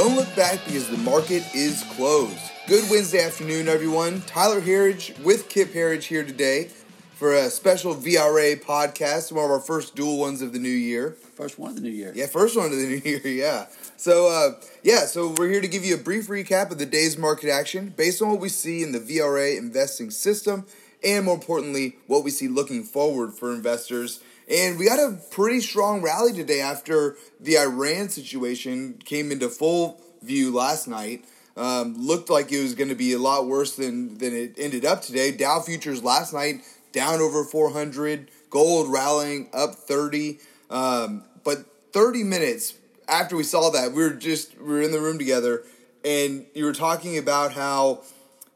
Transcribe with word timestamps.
Don't 0.00 0.16
look 0.16 0.34
back 0.34 0.64
because 0.64 0.88
the 0.88 0.96
market 0.96 1.42
is 1.54 1.84
closed. 1.90 2.40
Good 2.66 2.88
Wednesday 2.90 3.22
afternoon, 3.22 3.68
everyone. 3.68 4.22
Tyler 4.22 4.62
Herriage 4.62 5.12
with 5.22 5.50
Kip 5.50 5.74
Herriage 5.74 6.06
here 6.06 6.24
today 6.24 6.70
for 7.16 7.34
a 7.34 7.50
special 7.50 7.94
VRA 7.94 8.58
podcast, 8.58 9.30
one 9.30 9.44
of 9.44 9.50
our 9.50 9.60
first 9.60 9.94
dual 9.94 10.16
ones 10.16 10.40
of 10.40 10.54
the 10.54 10.58
new 10.58 10.70
year. 10.70 11.10
First 11.34 11.58
one 11.58 11.68
of 11.68 11.76
the 11.76 11.82
new 11.82 11.90
year. 11.90 12.12
Yeah, 12.14 12.28
first 12.28 12.56
one 12.56 12.64
of 12.64 12.72
the 12.72 12.78
new 12.86 13.02
year, 13.04 13.26
yeah. 13.26 13.66
So, 13.98 14.28
uh, 14.28 14.58
yeah, 14.82 15.00
so 15.00 15.34
we're 15.36 15.50
here 15.50 15.60
to 15.60 15.68
give 15.68 15.84
you 15.84 15.96
a 15.96 15.98
brief 15.98 16.28
recap 16.28 16.70
of 16.70 16.78
the 16.78 16.86
day's 16.86 17.18
market 17.18 17.50
action 17.50 17.92
based 17.94 18.22
on 18.22 18.30
what 18.30 18.40
we 18.40 18.48
see 18.48 18.82
in 18.82 18.92
the 18.92 19.00
VRA 19.00 19.58
investing 19.58 20.10
system 20.10 20.64
and, 21.04 21.26
more 21.26 21.34
importantly, 21.34 21.96
what 22.06 22.24
we 22.24 22.30
see 22.30 22.48
looking 22.48 22.84
forward 22.84 23.34
for 23.34 23.52
investors. 23.52 24.20
And 24.50 24.78
we 24.78 24.86
got 24.86 24.98
a 24.98 25.16
pretty 25.30 25.60
strong 25.60 26.02
rally 26.02 26.32
today 26.32 26.60
after 26.60 27.16
the 27.38 27.56
Iran 27.56 28.08
situation 28.08 29.00
came 29.04 29.30
into 29.30 29.48
full 29.48 30.00
view 30.22 30.52
last 30.52 30.88
night. 30.88 31.24
Um, 31.56 31.94
looked 31.96 32.30
like 32.30 32.50
it 32.50 32.60
was 32.60 32.74
going 32.74 32.88
to 32.88 32.96
be 32.96 33.12
a 33.12 33.18
lot 33.18 33.46
worse 33.46 33.76
than, 33.76 34.18
than 34.18 34.34
it 34.34 34.54
ended 34.58 34.84
up 34.84 35.02
today. 35.02 35.30
Dow 35.30 35.60
futures 35.60 36.02
last 36.02 36.32
night 36.32 36.62
down 36.92 37.20
over 37.20 37.44
400, 37.44 38.28
gold 38.50 38.90
rallying 38.90 39.48
up 39.52 39.76
30. 39.76 40.38
Um, 40.68 41.22
but 41.44 41.66
30 41.92 42.24
minutes 42.24 42.74
after 43.08 43.36
we 43.36 43.44
saw 43.44 43.70
that, 43.70 43.92
we 43.92 44.02
were 44.02 44.10
just 44.10 44.58
we 44.58 44.72
were 44.72 44.82
in 44.82 44.92
the 44.92 45.00
room 45.00 45.18
together, 45.18 45.64
and 46.04 46.46
you 46.54 46.64
were 46.64 46.72
talking 46.72 47.18
about 47.18 47.52
how 47.52 48.02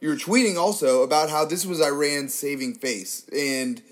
you 0.00 0.08
were 0.08 0.16
tweeting 0.16 0.56
also 0.56 1.02
about 1.02 1.30
how 1.30 1.44
this 1.44 1.66
was 1.66 1.80
Iran's 1.80 2.34
saving 2.34 2.74
face, 2.74 3.26
and 3.36 3.82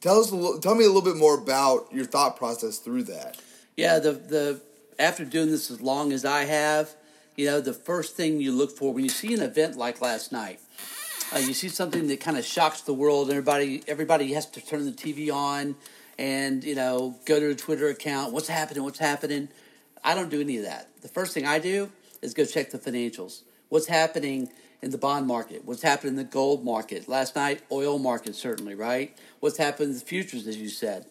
tell 0.00 0.20
us 0.20 0.30
tell 0.60 0.74
me 0.74 0.84
a 0.84 0.88
little 0.88 1.02
bit 1.02 1.16
more 1.16 1.34
about 1.34 1.92
your 1.92 2.04
thought 2.04 2.36
process 2.36 2.78
through 2.78 3.04
that. 3.04 3.38
Yeah, 3.76 3.98
the 3.98 4.12
the 4.12 4.60
after 4.98 5.24
doing 5.24 5.50
this 5.50 5.70
as 5.70 5.80
long 5.80 6.12
as 6.12 6.24
I 6.24 6.44
have, 6.44 6.94
you 7.36 7.46
know, 7.46 7.60
the 7.60 7.72
first 7.72 8.16
thing 8.16 8.40
you 8.40 8.52
look 8.52 8.76
for 8.76 8.92
when 8.92 9.04
you 9.04 9.10
see 9.10 9.32
an 9.32 9.40
event 9.40 9.76
like 9.76 10.00
last 10.00 10.32
night, 10.32 10.60
uh, 11.34 11.38
you 11.38 11.54
see 11.54 11.68
something 11.68 12.08
that 12.08 12.20
kind 12.20 12.36
of 12.36 12.44
shocks 12.44 12.82
the 12.82 12.94
world. 12.94 13.30
Everybody 13.30 13.82
everybody 13.86 14.32
has 14.34 14.46
to 14.46 14.60
turn 14.60 14.84
the 14.84 14.92
TV 14.92 15.32
on 15.32 15.76
and 16.18 16.64
you 16.64 16.74
know 16.74 17.16
go 17.24 17.40
to 17.40 17.48
the 17.48 17.54
Twitter 17.54 17.88
account. 17.88 18.32
What's 18.32 18.48
happening? 18.48 18.82
What's 18.82 18.98
happening? 18.98 19.48
I 20.02 20.14
don't 20.14 20.30
do 20.30 20.40
any 20.40 20.56
of 20.56 20.64
that. 20.64 20.88
The 21.02 21.08
first 21.08 21.34
thing 21.34 21.46
I 21.46 21.58
do 21.58 21.90
is 22.22 22.34
go 22.34 22.44
check 22.44 22.70
the 22.70 22.78
financials. 22.78 23.42
What's 23.68 23.86
happening 23.86 24.50
in 24.82 24.90
the 24.90 24.98
bond 24.98 25.26
market? 25.26 25.64
What's 25.64 25.82
happening 25.82 26.12
in 26.12 26.16
the 26.16 26.24
gold 26.24 26.64
market? 26.64 27.08
Last 27.08 27.36
night, 27.36 27.62
oil 27.70 27.98
market 27.98 28.34
certainly, 28.34 28.74
right? 28.74 29.16
What's 29.40 29.58
happened 29.58 29.90
in 29.90 29.94
the 29.94 30.04
futures, 30.04 30.46
as 30.46 30.56
you 30.56 30.68
said. 30.68 31.06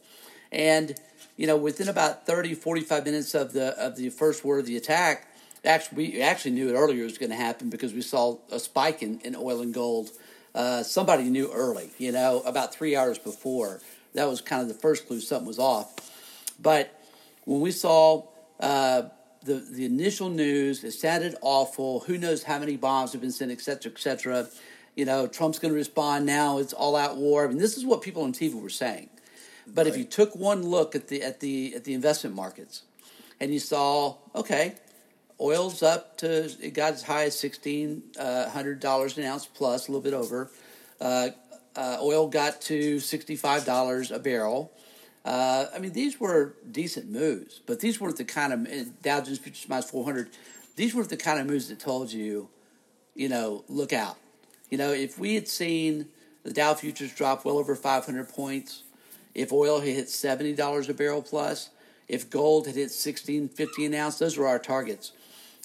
And, 0.51 0.95
you 1.37 1.47
know, 1.47 1.57
within 1.57 1.87
about 1.87 2.25
30, 2.25 2.55
45 2.55 3.05
minutes 3.05 3.35
of 3.35 3.53
the 3.53 3.77
of 3.79 3.95
the 3.95 4.09
first 4.09 4.43
word 4.43 4.59
of 4.59 4.65
the 4.65 4.77
attack, 4.77 5.27
actually 5.63 6.11
we 6.11 6.21
actually 6.21 6.51
knew 6.51 6.69
it 6.69 6.73
earlier 6.73 7.03
was 7.03 7.17
going 7.17 7.29
to 7.29 7.35
happen 7.35 7.69
because 7.69 7.93
we 7.93 8.01
saw 8.01 8.37
a 8.51 8.59
spike 8.59 9.03
in, 9.03 9.19
in 9.21 9.35
oil 9.35 9.61
and 9.61 9.73
gold. 9.73 10.09
Uh, 10.55 10.81
somebody 10.81 11.23
knew 11.23 11.51
early, 11.53 11.91
you 11.99 12.11
know, 12.11 12.41
about 12.41 12.73
three 12.73 12.95
hours 12.95 13.19
before. 13.19 13.79
That 14.15 14.27
was 14.27 14.41
kind 14.41 14.63
of 14.63 14.67
the 14.67 14.73
first 14.73 15.07
clue 15.07 15.19
something 15.19 15.45
was 15.45 15.59
off. 15.59 15.93
But 16.59 16.99
when 17.45 17.61
we 17.61 17.71
saw 17.71 18.25
uh, 18.59 19.03
the 19.43 19.55
the 19.55 19.85
initial 19.85 20.29
news. 20.29 20.83
It 20.83 20.91
sounded 20.91 21.35
awful. 21.41 22.01
Who 22.01 22.17
knows 22.17 22.43
how 22.43 22.59
many 22.59 22.77
bombs 22.77 23.11
have 23.13 23.21
been 23.21 23.31
sent, 23.31 23.51
et 23.51 23.61
cetera, 23.61 23.91
et 23.91 23.99
cetera. 23.99 24.47
You 24.95 25.05
know, 25.05 25.27
Trump's 25.27 25.59
going 25.59 25.73
to 25.73 25.77
respond 25.77 26.25
now. 26.25 26.57
It's 26.57 26.73
all 26.73 26.95
out 26.95 27.17
war. 27.17 27.45
I 27.45 27.47
mean, 27.47 27.57
this 27.57 27.77
is 27.77 27.85
what 27.85 28.01
people 28.01 28.23
on 28.23 28.33
TV 28.33 28.59
were 28.59 28.69
saying. 28.69 29.09
But 29.65 29.85
right. 29.85 29.93
if 29.93 29.97
you 29.97 30.03
took 30.03 30.35
one 30.35 30.63
look 30.63 30.95
at 30.95 31.07
the 31.07 31.21
at 31.23 31.39
the 31.39 31.75
at 31.75 31.83
the 31.83 31.93
investment 31.93 32.35
markets, 32.35 32.83
and 33.39 33.53
you 33.53 33.59
saw, 33.59 34.17
okay, 34.35 34.75
oil's 35.39 35.83
up 35.83 36.17
to 36.17 36.51
it 36.61 36.73
got 36.73 36.93
as 36.93 37.03
high 37.03 37.25
as 37.25 37.37
sixteen 37.37 38.03
uh, 38.19 38.49
hundred 38.49 38.79
dollars 38.79 39.17
an 39.17 39.23
ounce 39.23 39.45
plus, 39.45 39.87
a 39.87 39.91
little 39.91 40.01
bit 40.01 40.13
over. 40.13 40.51
Uh, 40.99 41.29
uh, 41.75 41.97
oil 42.01 42.27
got 42.27 42.61
to 42.61 42.99
sixty 42.99 43.35
five 43.35 43.65
dollars 43.65 44.11
a 44.11 44.19
barrel. 44.19 44.73
Uh, 45.25 45.65
I 45.73 45.79
mean, 45.79 45.91
these 45.91 46.19
were 46.19 46.53
decent 46.71 47.09
moves, 47.09 47.59
but 47.65 47.79
these 47.79 47.99
weren't 47.99 48.17
the 48.17 48.25
kind 48.25 48.53
of 48.53 49.01
Dow 49.01 49.21
Jones 49.21 49.39
Futures 49.39 49.67
minus 49.67 49.89
400. 49.89 50.29
These 50.75 50.95
weren't 50.95 51.09
the 51.09 51.17
kind 51.17 51.39
of 51.39 51.47
moves 51.47 51.67
that 51.67 51.79
told 51.79 52.11
you, 52.11 52.49
you 53.15 53.27
know, 53.27 53.63
look 53.67 53.91
out. 53.91 54.17
You 54.69 54.77
know, 54.77 54.91
if 54.91 55.19
we 55.19 55.35
had 55.35 55.47
seen 55.47 56.07
the 56.43 56.53
Dow 56.53 56.73
futures 56.73 57.13
drop 57.13 57.43
well 57.43 57.57
over 57.57 57.75
500 57.75 58.29
points, 58.29 58.83
if 59.35 59.51
oil 59.51 59.79
had 59.79 59.89
hit 59.89 60.05
$70 60.07 60.89
a 60.89 60.93
barrel 60.93 61.21
plus, 61.21 61.69
if 62.07 62.29
gold 62.29 62.65
had 62.65 62.75
hit 62.75 62.83
1650 62.83 63.85
an 63.85 63.93
ounce, 63.93 64.19
those 64.19 64.37
were 64.37 64.47
our 64.47 64.59
targets 64.59 65.11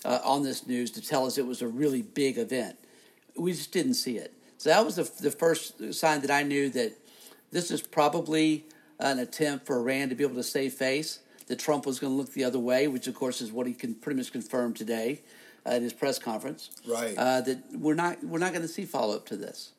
uh, 0.04 0.21
on 0.25 0.42
this 0.42 0.66
news 0.66 0.91
to 0.92 1.00
tell 1.00 1.26
us 1.26 1.38
it 1.38 1.47
was 1.47 1.62
a 1.62 1.69
really 1.69 2.03
big 2.03 2.38
event. 2.38 2.76
We 3.36 3.53
just 3.53 3.72
didn't 3.72 3.94
see 3.94 4.19
it. 4.19 4.32
So 4.59 4.69
that 4.71 4.84
was 4.84 4.97
the, 4.97 5.10
the 5.22 5.31
first 5.31 5.94
sign 5.94 6.21
that 6.22 6.31
I 6.31 6.42
knew 6.42 6.71
that 6.71 6.92
this 7.50 7.71
is 7.71 7.82
probably 7.82 8.65
an 8.99 9.19
attempt 9.19 9.66
for 9.66 9.78
Iran 9.78 10.09
to 10.09 10.15
be 10.15 10.25
able 10.25 10.37
to 10.37 10.43
save 10.43 10.75
face, 10.75 11.21
that 11.47 11.59
Trump 11.59 11.87
was 11.87 11.99
going 11.99 12.12
to 12.12 12.16
look 12.16 12.32
the 12.32 12.44
other 12.44 12.59
way, 12.59 12.88
which 12.88 13.06
of 13.06 13.15
course 13.15 13.41
is 13.41 13.53
what 13.53 13.66
he 13.66 13.75
can 13.75 13.94
pretty 13.94 14.16
much 14.16 14.32
confirm 14.32 14.72
today 14.75 15.21
at 15.66 15.82
his 15.82 15.93
press 15.93 16.19
conference. 16.19 16.71
Right. 16.87 17.15
Uh, 17.16 17.41
that 17.43 17.59
we're 17.75 17.94
not 17.94 18.22
we're 18.25 18.38
not 18.38 18.53
going 18.53 18.62
to 18.62 18.69
see 18.69 18.84
follow 18.84 19.16
up 19.16 19.27
to 19.27 19.37
this. 19.37 19.72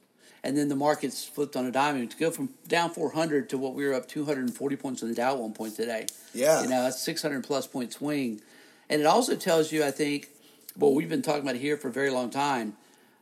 And 0.43 0.55
then 0.55 0.69
the 0.69 0.75
markets 0.75 1.25
flipped 1.25 1.55
on 1.55 1.65
a 1.65 1.71
dime 1.71 2.07
to 2.07 2.17
go 2.17 2.29
from 2.29 2.49
down 2.67 2.91
400 2.91 3.49
to 3.49 3.57
what 3.57 3.73
we 3.73 3.83
were 3.83 3.95
up 3.95 4.07
240 4.07 4.75
points 4.75 5.01
on 5.01 5.09
the 5.09 5.15
Dow 5.15 5.33
at 5.33 5.39
one 5.39 5.53
point 5.53 5.75
today. 5.75 6.05
Yeah. 6.35 6.61
You 6.61 6.69
know, 6.69 6.83
that's 6.83 7.01
600 7.01 7.43
plus 7.43 7.65
point 7.65 7.93
swing. 7.93 8.41
And 8.87 9.01
it 9.01 9.07
also 9.07 9.35
tells 9.35 9.71
you, 9.71 9.83
I 9.83 9.89
think, 9.89 10.27
what 10.75 10.93
we've 10.93 11.09
been 11.09 11.23
talking 11.23 11.41
about 11.41 11.55
here 11.55 11.77
for 11.77 11.87
a 11.87 11.91
very 11.91 12.11
long 12.11 12.29
time, 12.29 12.77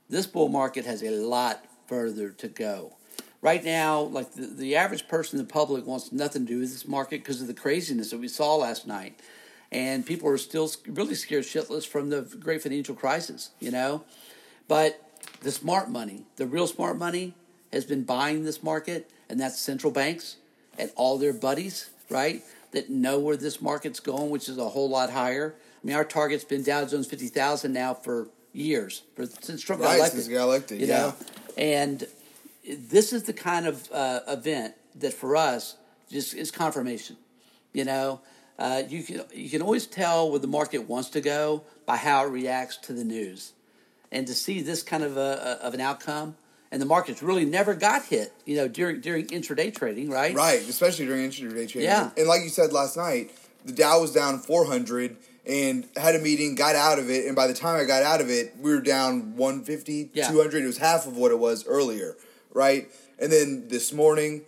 this 0.10 0.28
bull 0.28 0.50
market 0.50 0.84
has 0.84 1.02
a 1.02 1.12
lot 1.12 1.64
further 1.88 2.30
to 2.30 2.50
go 2.50 2.94
right 3.44 3.64
now, 3.64 4.00
like 4.02 4.32
the, 4.34 4.48
the 4.48 4.76
average 4.76 5.08
person 5.08 5.38
in 5.38 5.46
the 5.46 5.54
public 5.54 5.86
wants 5.86 6.12
nothing 6.12 6.48
to 6.48 6.54
do 6.54 6.60
with 6.62 6.72
this 6.72 6.88
market 6.88 7.20
because 7.20 7.42
of 7.42 7.48
the 7.48 7.54
craziness 7.54 8.10
that 8.10 8.18
we 8.18 8.28
saw 8.28 8.56
last 8.56 8.88
night. 8.88 9.20
And 9.72 10.06
people 10.06 10.30
are 10.30 10.38
still 10.38 10.72
really 10.88 11.14
scared 11.14 11.44
shitless 11.44 11.86
from 11.86 12.10
the 12.10 12.22
great 12.22 12.64
financial 12.64 12.96
crisis, 12.96 13.50
you 13.60 13.70
know? 13.70 14.06
But 14.68 15.00
the 15.42 15.52
smart 15.52 15.92
money, 15.92 16.24
the 16.38 16.48
real 16.48 16.68
smart 16.68 16.98
money, 16.98 17.34
has 17.74 17.86
been 17.86 18.04
buying 18.04 18.46
this 18.46 18.64
market, 18.64 19.12
and 19.30 19.40
that's 19.40 19.60
central 19.60 19.92
banks 19.92 20.38
and 20.78 20.92
all 20.96 21.18
their 21.18 21.34
buddies, 21.34 21.90
right? 22.10 22.42
That 22.72 22.90
know 22.90 23.20
where 23.20 23.36
this 23.36 23.62
market's 23.62 24.00
going, 24.00 24.30
which 24.30 24.48
is 24.48 24.58
a 24.58 24.70
whole 24.70 24.90
lot 24.90 25.10
higher. 25.10 25.56
I 25.84 25.88
mean, 25.88 25.96
our 25.96 26.06
target's 26.06 26.46
been 26.46 26.64
Dow 26.64 26.86
Jones 26.86 27.08
50,000 27.08 27.74
now 27.74 27.94
for 27.94 28.30
years, 28.54 29.02
for, 29.16 29.26
since 29.26 29.62
Trump 29.62 29.82
got 29.82 29.98
elected. 29.98 30.22
Since 30.22 30.34
got 30.34 30.44
elected, 30.44 30.80
you 30.80 30.88
yeah. 30.88 30.98
Know? 30.98 31.16
And 31.58 32.08
this 32.64 33.14
is 33.14 33.24
the 33.24 33.34
kind 33.34 33.68
of 33.68 33.92
uh, 33.92 34.22
event 34.28 34.76
that 34.96 35.14
for 35.14 35.36
us 35.36 35.76
just 36.10 36.34
is 36.34 36.52
confirmation. 36.52 37.18
You 37.74 37.86
know, 37.86 38.22
uh, 38.58 38.84
you 38.88 39.04
can 39.04 39.24
you 39.34 39.50
can 39.50 39.62
always 39.62 39.86
tell 39.86 40.30
where 40.30 40.40
the 40.40 40.48
market 40.48 40.88
wants 40.88 41.10
to 41.12 41.22
go 41.22 41.64
by 41.86 41.98
how 41.98 42.26
it 42.26 42.30
reacts 42.30 42.78
to 42.78 42.94
the 42.94 43.04
news, 43.04 43.54
and 44.12 44.28
to 44.28 44.34
see 44.34 44.62
this 44.62 44.84
kind 44.84 45.04
of 45.04 45.18
a, 45.18 45.60
of 45.62 45.74
an 45.74 45.82
outcome, 45.82 46.36
and 46.72 46.82
the 46.82 46.86
markets 46.86 47.24
really 47.24 47.46
never 47.46 47.74
got 47.74 48.06
hit. 48.06 48.32
You 48.46 48.58
know, 48.58 48.68
during 48.68 49.02
during 49.02 49.28
intraday 49.28 49.76
trading, 49.76 50.10
right? 50.10 50.36
Right, 50.36 50.62
especially 50.62 51.08
during 51.08 51.30
intraday 51.30 51.68
trading. 51.68 51.82
Yeah, 51.82 52.12
and 52.16 52.28
like 52.28 52.44
you 52.44 52.50
said 52.50 52.72
last 52.72 52.96
night, 52.96 53.32
the 53.66 53.74
Dow 53.74 54.00
was 54.00 54.14
down 54.14 54.40
four 54.40 54.66
hundred 54.66 55.18
and 55.46 55.90
had 55.98 56.16
a 56.16 56.20
meeting, 56.20 56.56
got 56.56 56.76
out 56.76 57.00
of 57.00 57.10
it, 57.10 57.26
and 57.26 57.36
by 57.36 57.48
the 57.48 57.54
time 57.54 57.78
I 57.78 57.84
got 57.84 58.04
out 58.04 58.22
of 58.22 58.30
it, 58.30 58.56
we 58.62 58.72
were 58.72 58.80
down 58.80 59.36
150, 59.36 60.12
yeah. 60.14 60.30
200. 60.30 60.64
It 60.64 60.66
was 60.66 60.78
half 60.78 61.06
of 61.06 61.18
what 61.18 61.32
it 61.32 61.38
was 61.38 61.68
earlier 61.68 62.16
right? 62.54 62.90
And 63.20 63.32
then 63.32 63.68
this 63.68 63.92
morning, 63.94 64.44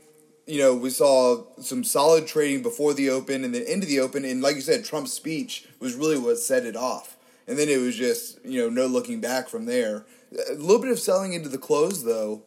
you 0.45 0.59
know, 0.59 0.75
we 0.75 0.89
saw 0.89 1.43
some 1.59 1.84
solid 1.84 2.28
trading 2.28 2.61
before 2.61 2.93
the 2.93 3.09
open 3.09 3.43
and 3.43 3.53
then 3.53 3.63
into 3.63 3.87
the 3.87 3.99
open. 3.99 4.25
And 4.25 4.41
like 4.41 4.55
you 4.55 4.61
said, 4.61 4.85
Trump's 4.85 5.13
speech 5.13 5.67
was 5.79 5.96
really 5.96 6.17
what 6.17 6.37
set 6.37 6.66
it 6.66 6.75
off. 6.75 7.17
And 7.47 7.57
then 7.57 7.69
it 7.69 7.78
was 7.78 7.96
just, 7.96 8.43
you 8.43 8.61
know, 8.61 8.69
no 8.69 8.87
looking 8.87 9.22
back 9.22 9.49
from 9.49 9.66
there. 9.66 10.05
A 10.49 10.53
little 10.53 10.81
bit 10.81 10.91
of 10.91 10.99
selling 10.99 11.34
into 11.34 11.49
the 11.49 11.57
close, 11.57 12.03
though. 12.03 12.43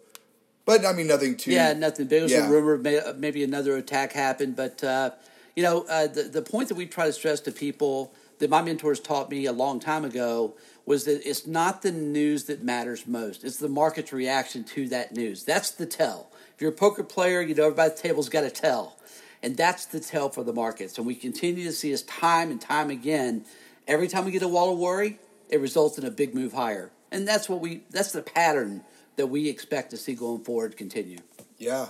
But, 0.64 0.84
I 0.84 0.92
mean, 0.92 1.06
nothing 1.06 1.36
too. 1.36 1.52
Yeah, 1.52 1.72
nothing 1.72 2.06
big. 2.06 2.20
It 2.20 2.22
was 2.24 2.32
yeah. 2.32 2.46
a 2.46 2.50
rumor, 2.50 3.14
maybe 3.14 3.42
another 3.42 3.76
attack 3.76 4.12
happened. 4.12 4.54
But, 4.54 4.84
uh, 4.84 5.12
you 5.56 5.62
know, 5.62 5.86
uh, 5.88 6.08
the, 6.08 6.24
the 6.24 6.42
point 6.42 6.68
that 6.68 6.74
we 6.74 6.86
try 6.86 7.06
to 7.06 7.12
stress 7.12 7.40
to 7.40 7.52
people 7.52 8.12
that 8.38 8.50
my 8.50 8.62
mentors 8.62 9.00
taught 9.00 9.30
me 9.30 9.46
a 9.46 9.52
long 9.52 9.80
time 9.80 10.04
ago 10.04 10.54
was 10.86 11.04
that 11.04 11.28
it's 11.28 11.46
not 11.46 11.82
the 11.82 11.92
news 11.92 12.44
that 12.44 12.62
matters 12.62 13.06
most. 13.06 13.44
It's 13.44 13.58
the 13.58 13.68
market's 13.68 14.12
reaction 14.12 14.64
to 14.64 14.88
that 14.88 15.14
news. 15.14 15.44
That's 15.44 15.70
the 15.70 15.86
tell. 15.86 16.30
If 16.54 16.62
you're 16.62 16.70
a 16.70 16.74
poker 16.74 17.04
player, 17.04 17.40
you 17.42 17.54
know 17.54 17.64
everybody 17.64 17.90
at 17.90 17.96
the 17.96 18.02
table's 18.02 18.28
got 18.28 18.44
a 18.44 18.50
tell. 18.50 18.96
And 19.42 19.56
that's 19.56 19.86
the 19.86 20.00
tell 20.00 20.30
for 20.30 20.42
the 20.42 20.52
markets. 20.52 20.98
And 20.98 21.06
we 21.06 21.14
continue 21.14 21.64
to 21.64 21.72
see 21.72 21.90
this 21.90 22.02
time 22.02 22.50
and 22.50 22.60
time 22.60 22.90
again. 22.90 23.44
Every 23.86 24.08
time 24.08 24.24
we 24.24 24.32
get 24.32 24.42
a 24.42 24.48
wall 24.48 24.72
of 24.72 24.78
worry, 24.78 25.18
it 25.48 25.60
results 25.60 25.98
in 25.98 26.04
a 26.04 26.10
big 26.10 26.34
move 26.34 26.52
higher. 26.52 26.90
And 27.10 27.26
that's 27.26 27.48
what 27.48 27.60
we 27.60 27.82
that's 27.90 28.12
the 28.12 28.22
pattern 28.22 28.82
that 29.16 29.26
we 29.26 29.48
expect 29.48 29.90
to 29.90 29.96
see 29.96 30.14
going 30.14 30.44
forward 30.44 30.76
continue. 30.76 31.18
Yeah. 31.58 31.86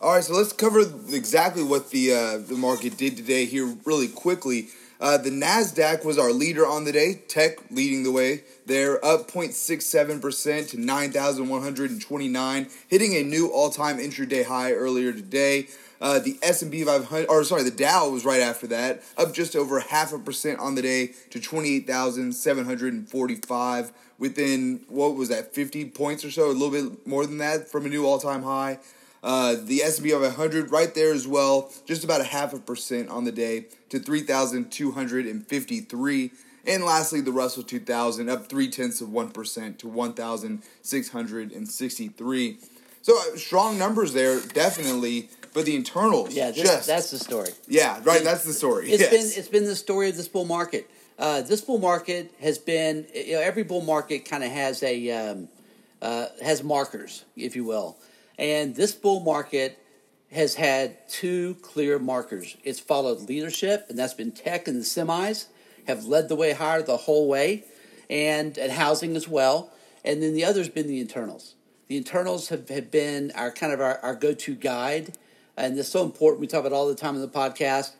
All 0.00 0.14
right, 0.14 0.24
so 0.24 0.34
let's 0.34 0.52
cover 0.52 0.80
exactly 1.12 1.62
what 1.62 1.90
the 1.90 2.12
uh, 2.12 2.38
the 2.38 2.56
market 2.56 2.96
did 2.96 3.16
today 3.16 3.46
here 3.46 3.74
really 3.84 4.08
quickly. 4.08 4.68
Uh, 5.00 5.16
the 5.18 5.30
Nasdaq 5.30 6.04
was 6.04 6.18
our 6.18 6.32
leader 6.32 6.66
on 6.66 6.84
the 6.84 6.92
day. 6.92 7.22
Tech 7.28 7.58
leading 7.70 8.02
the 8.04 8.12
way. 8.12 8.42
They're 8.66 9.04
up 9.04 9.30
0.67% 9.30 10.70
to 10.70 10.80
9,129, 10.80 12.68
hitting 12.88 13.14
a 13.14 13.22
new 13.22 13.48
all-time 13.48 13.98
intraday 13.98 14.44
high 14.44 14.72
earlier 14.72 15.12
today. 15.12 15.68
Uh, 16.00 16.18
the 16.18 16.38
S&P 16.42 16.82
500, 16.84 17.28
or 17.28 17.44
sorry, 17.44 17.62
the 17.62 17.70
Dow 17.70 18.08
was 18.10 18.24
right 18.24 18.40
after 18.40 18.66
that, 18.68 19.02
up 19.16 19.32
just 19.32 19.56
over 19.56 19.80
half 19.80 20.12
a 20.12 20.18
percent 20.18 20.60
on 20.60 20.74
the 20.74 20.82
day 20.82 21.12
to 21.30 21.40
28,745 21.40 23.92
within, 24.18 24.84
what 24.88 25.14
was 25.14 25.30
that, 25.30 25.54
50 25.54 25.86
points 25.86 26.22
or 26.24 26.30
so, 26.30 26.50
a 26.50 26.52
little 26.52 26.70
bit 26.70 27.06
more 27.06 27.24
than 27.26 27.38
that 27.38 27.70
from 27.70 27.86
a 27.86 27.88
new 27.88 28.06
all-time 28.06 28.42
high. 28.42 28.78
Uh, 29.22 29.56
the 29.58 29.82
S&P 29.82 30.10
500 30.10 30.70
right 30.70 30.94
there 30.94 31.10
as 31.12 31.26
well, 31.26 31.72
just 31.86 32.04
about 32.04 32.20
a 32.20 32.24
half 32.24 32.52
a 32.52 32.58
percent 32.58 33.08
on 33.08 33.24
the 33.24 33.32
day 33.32 33.64
to 33.94 34.00
3,253. 34.00 36.30
And 36.66 36.82
lastly, 36.84 37.20
the 37.20 37.30
Russell 37.32 37.62
2000 37.62 38.28
up 38.30 38.48
three 38.48 38.68
tenths 38.68 39.00
of 39.00 39.08
1% 39.08 39.78
to 39.78 39.88
1,663. 39.88 42.58
So 43.02 43.18
uh, 43.18 43.36
strong 43.36 43.78
numbers 43.78 44.12
there, 44.14 44.40
definitely. 44.40 45.28
But 45.52 45.66
the 45.66 45.76
internals, 45.76 46.34
Yeah, 46.34 46.50
this, 46.50 46.62
just 46.62 46.86
that's 46.88 47.10
the 47.12 47.18
story. 47.18 47.50
yeah, 47.68 48.00
right. 48.02 48.24
That's 48.24 48.42
the 48.44 48.52
story. 48.52 48.90
It's 48.90 49.02
yes. 49.02 49.10
been 49.10 49.30
it's 49.38 49.46
been 49.48 49.66
the 49.66 49.76
story 49.76 50.08
of 50.08 50.16
this 50.16 50.26
bull 50.26 50.46
market. 50.46 50.90
Uh, 51.16 51.42
this 51.42 51.60
bull 51.60 51.78
market 51.78 52.32
has 52.40 52.58
been 52.58 53.06
you 53.14 53.34
know 53.34 53.40
every 53.40 53.62
bull 53.62 53.82
market 53.82 54.24
kind 54.28 54.42
of 54.42 54.50
has 54.50 54.82
a 54.82 55.10
um, 55.12 55.46
uh, 56.02 56.26
has 56.42 56.64
markers, 56.64 57.24
if 57.36 57.54
you 57.54 57.62
will, 57.64 57.96
and 58.36 58.74
this 58.74 58.96
bull 58.96 59.20
market 59.20 59.78
has 60.34 60.54
had 60.56 61.08
two 61.08 61.54
clear 61.62 61.98
markers. 61.98 62.56
It's 62.64 62.80
followed 62.80 63.28
leadership, 63.28 63.86
and 63.88 63.98
that's 63.98 64.14
been 64.14 64.32
tech 64.32 64.66
and 64.68 64.76
the 64.76 64.84
semis 64.84 65.46
have 65.86 66.04
led 66.06 66.28
the 66.28 66.36
way 66.36 66.52
higher 66.52 66.82
the 66.82 66.96
whole 66.96 67.28
way, 67.28 67.64
and 68.10 68.56
and 68.58 68.72
housing 68.72 69.16
as 69.16 69.28
well, 69.28 69.70
and 70.04 70.22
then 70.22 70.34
the 70.34 70.44
other's 70.44 70.68
been 70.68 70.86
the 70.86 71.00
internals. 71.00 71.54
The 71.88 71.96
internals 71.98 72.48
have, 72.48 72.68
have 72.70 72.90
been 72.90 73.30
our 73.34 73.50
kind 73.50 73.72
of 73.72 73.80
our, 73.80 73.98
our 73.98 74.14
go 74.14 74.32
to 74.34 74.54
guide, 74.54 75.16
and 75.56 75.78
it's 75.78 75.88
so 75.88 76.02
important. 76.02 76.40
We 76.40 76.46
talk 76.46 76.60
about 76.60 76.72
all 76.72 76.88
the 76.88 76.94
time 76.94 77.14
in 77.14 77.20
the 77.20 77.28
podcast. 77.28 77.92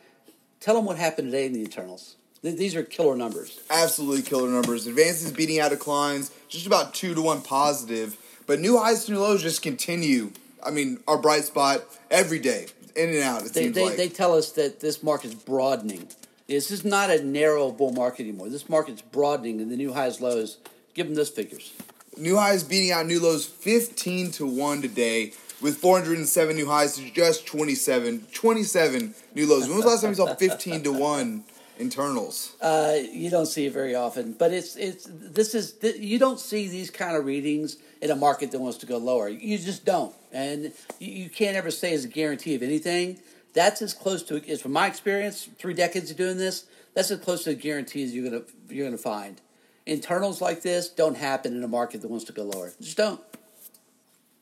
Tell 0.59 0.75
them 0.75 0.85
what 0.85 0.97
happened 0.97 1.27
today 1.31 1.45
in 1.45 1.53
the 1.53 1.61
internals. 1.63 2.15
Th- 2.41 2.57
These 2.57 2.75
are 2.75 2.83
killer 2.83 3.15
numbers. 3.15 3.59
absolutely 3.69 4.23
killer 4.23 4.49
numbers. 4.49 4.87
Advances 4.87 5.31
beating 5.31 5.59
out 5.59 5.69
declines, 5.71 6.31
just 6.49 6.65
about 6.65 6.93
two 6.95 7.13
to 7.13 7.21
one 7.21 7.41
positive. 7.41 8.17
But 8.47 8.59
new 8.59 8.77
highs 8.79 9.05
to 9.05 9.11
new 9.11 9.19
lows 9.19 9.41
just 9.43 9.61
continue. 9.61 10.31
I 10.65 10.71
mean, 10.71 10.99
our 11.07 11.17
bright 11.17 11.43
spot 11.43 11.83
every 12.09 12.39
day, 12.39 12.67
in 12.95 13.09
and 13.09 13.19
out. 13.19 13.45
It 13.45 13.53
They, 13.53 13.63
seems 13.63 13.75
they, 13.75 13.85
like 13.85 13.97
they 13.97 14.09
tell 14.09 14.33
us 14.35 14.51
that 14.53 14.79
this 14.79 15.03
market's 15.03 15.35
broadening. 15.35 16.07
This 16.47 16.71
is 16.71 16.83
not 16.85 17.09
a 17.09 17.23
narrow 17.23 17.71
bull 17.71 17.91
market 17.91 18.23
anymore. 18.23 18.49
This 18.49 18.69
market's 18.69 19.01
broadening, 19.01 19.61
and 19.61 19.71
the 19.71 19.77
new 19.77 19.93
highs, 19.93 20.21
lows. 20.21 20.57
Give 20.93 21.07
them 21.07 21.15
those 21.15 21.29
figures. 21.29 21.73
new 22.17 22.37
highs 22.37 22.63
beating 22.63 22.91
out 22.91 23.05
new 23.05 23.19
lows, 23.19 23.45
fifteen 23.45 24.31
to 24.31 24.45
one 24.45 24.81
today. 24.81 25.33
With 25.61 25.77
407 25.77 26.55
new 26.57 26.65
highs 26.67 26.97
to 26.97 27.09
just 27.11 27.47
27. 27.47 28.27
27 28.33 29.15
new 29.33 29.47
lows. 29.47 29.67
When 29.67 29.77
was 29.77 29.85
the 29.85 29.89
last 29.89 30.01
time 30.01 30.09
we 30.09 30.15
saw 30.15 30.35
15 30.35 30.83
to 30.83 30.91
1 30.91 31.43
internals? 31.77 32.55
Uh, 32.61 32.95
you 33.11 33.29
don't 33.29 33.45
see 33.45 33.65
it 33.65 33.73
very 33.73 33.95
often, 33.95 34.33
but 34.33 34.53
it's 34.53 34.75
it's 34.75 35.07
this 35.11 35.55
is 35.55 35.73
th- 35.73 35.97
you 35.97 36.19
don't 36.19 36.39
see 36.39 36.67
these 36.67 36.89
kind 36.89 37.15
of 37.15 37.25
readings 37.25 37.77
in 38.01 38.11
a 38.11 38.15
market 38.15 38.51
that 38.51 38.59
wants 38.59 38.77
to 38.79 38.85
go 38.85 38.97
lower. 38.97 39.29
You 39.29 39.57
just 39.57 39.85
don't, 39.85 40.13
and 40.31 40.71
you, 40.99 41.11
you 41.11 41.29
can't 41.29 41.55
ever 41.55 41.71
say 41.71 41.93
as 41.93 42.05
a 42.05 42.07
guarantee 42.07 42.55
of 42.55 42.63
anything. 42.63 43.19
That's 43.53 43.81
as 43.81 43.93
close 43.93 44.23
to 44.23 44.43
is 44.45 44.61
from 44.61 44.73
my 44.73 44.87
experience, 44.87 45.47
three 45.57 45.73
decades 45.73 46.11
of 46.11 46.17
doing 46.17 46.37
this. 46.37 46.65
That's 46.93 47.11
as 47.11 47.19
close 47.19 47.43
to 47.45 47.51
a 47.51 47.55
guarantee 47.55 48.03
as 48.03 48.13
you're 48.13 48.29
gonna 48.29 48.43
you're 48.69 48.85
gonna 48.85 48.97
find. 48.97 49.41
Internals 49.85 50.41
like 50.41 50.61
this 50.61 50.89
don't 50.89 51.15
happen 51.17 51.55
in 51.55 51.63
a 51.63 51.67
market 51.67 52.01
that 52.01 52.09
wants 52.09 52.25
to 52.25 52.33
go 52.33 52.43
lower. 52.43 52.73
Just 52.81 52.97
don't. 52.97 53.21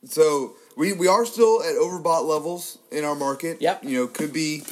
So 0.06 0.54
we, 0.76 0.92
we 0.92 1.08
are 1.08 1.24
still 1.24 1.62
at 1.62 1.76
overbought 1.76 2.26
levels 2.26 2.78
in 2.90 3.04
our 3.04 3.14
market. 3.14 3.60
Yep. 3.60 3.84
You 3.84 4.00
know, 4.00 4.06
could 4.06 4.32
be 4.32 4.62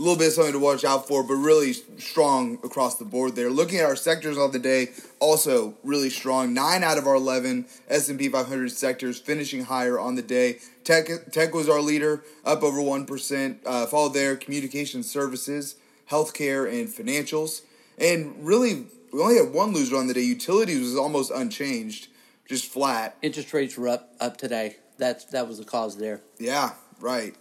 a 0.00 0.02
little 0.02 0.16
bit 0.16 0.28
of 0.28 0.32
something 0.32 0.54
to 0.54 0.58
watch 0.58 0.82
out 0.82 1.06
for, 1.06 1.22
but 1.22 1.34
really 1.34 1.74
strong 1.74 2.54
across 2.64 2.96
the 2.96 3.04
board 3.04 3.36
there. 3.36 3.50
Looking 3.50 3.80
at 3.80 3.84
our 3.84 3.96
sectors 3.96 4.38
of 4.38 4.52
the 4.52 4.58
day, 4.58 4.88
also 5.18 5.74
really 5.84 6.08
strong. 6.08 6.54
Nine 6.54 6.82
out 6.82 6.96
of 6.96 7.06
our 7.06 7.16
eleven 7.16 7.66
S 7.86 8.08
and 8.08 8.18
P 8.18 8.30
500 8.30 8.72
sectors 8.72 9.18
finishing 9.18 9.64
higher 9.64 10.00
on 10.00 10.14
the 10.14 10.22
day. 10.22 10.58
Tech 10.84 11.08
tech 11.30 11.52
was 11.52 11.68
our 11.68 11.82
leader, 11.82 12.24
up 12.46 12.62
over 12.62 12.80
one 12.80 13.04
percent. 13.04 13.60
Uh, 13.66 13.84
followed 13.84 14.14
there, 14.14 14.36
communication 14.36 15.02
services, 15.02 15.76
healthcare, 16.10 16.66
and 16.66 16.88
financials. 16.88 17.60
And 17.98 18.34
really, 18.38 18.86
we 19.12 19.20
only 19.20 19.36
had 19.36 19.52
one 19.52 19.74
loser 19.74 19.96
on 19.96 20.06
the 20.06 20.14
day. 20.14 20.22
Utilities 20.22 20.80
was 20.80 20.96
almost 20.96 21.30
unchanged, 21.30 22.08
just 22.48 22.64
flat. 22.64 23.18
Interest 23.20 23.52
rates 23.52 23.76
were 23.76 23.88
up 23.88 24.14
up 24.18 24.38
today. 24.38 24.76
That's 24.96 25.26
that 25.26 25.46
was 25.46 25.58
the 25.58 25.64
cause 25.64 25.98
there. 25.98 26.22
Yeah, 26.38 26.70
right. 27.00 27.34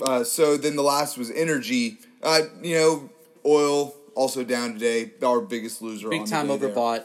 Uh, 0.00 0.24
so 0.24 0.56
then 0.56 0.76
the 0.76 0.82
last 0.82 1.18
was 1.18 1.30
energy. 1.30 1.98
Uh, 2.22 2.42
you 2.62 2.74
know, 2.74 3.10
oil 3.44 3.94
also 4.14 4.44
down 4.44 4.74
today. 4.74 5.12
Our 5.22 5.40
biggest 5.40 5.82
loser. 5.82 6.08
Big 6.08 6.20
on 6.20 6.24
the 6.24 6.30
time 6.30 6.48
day 6.48 6.56
there. 6.56 6.70
overbought. 6.70 7.04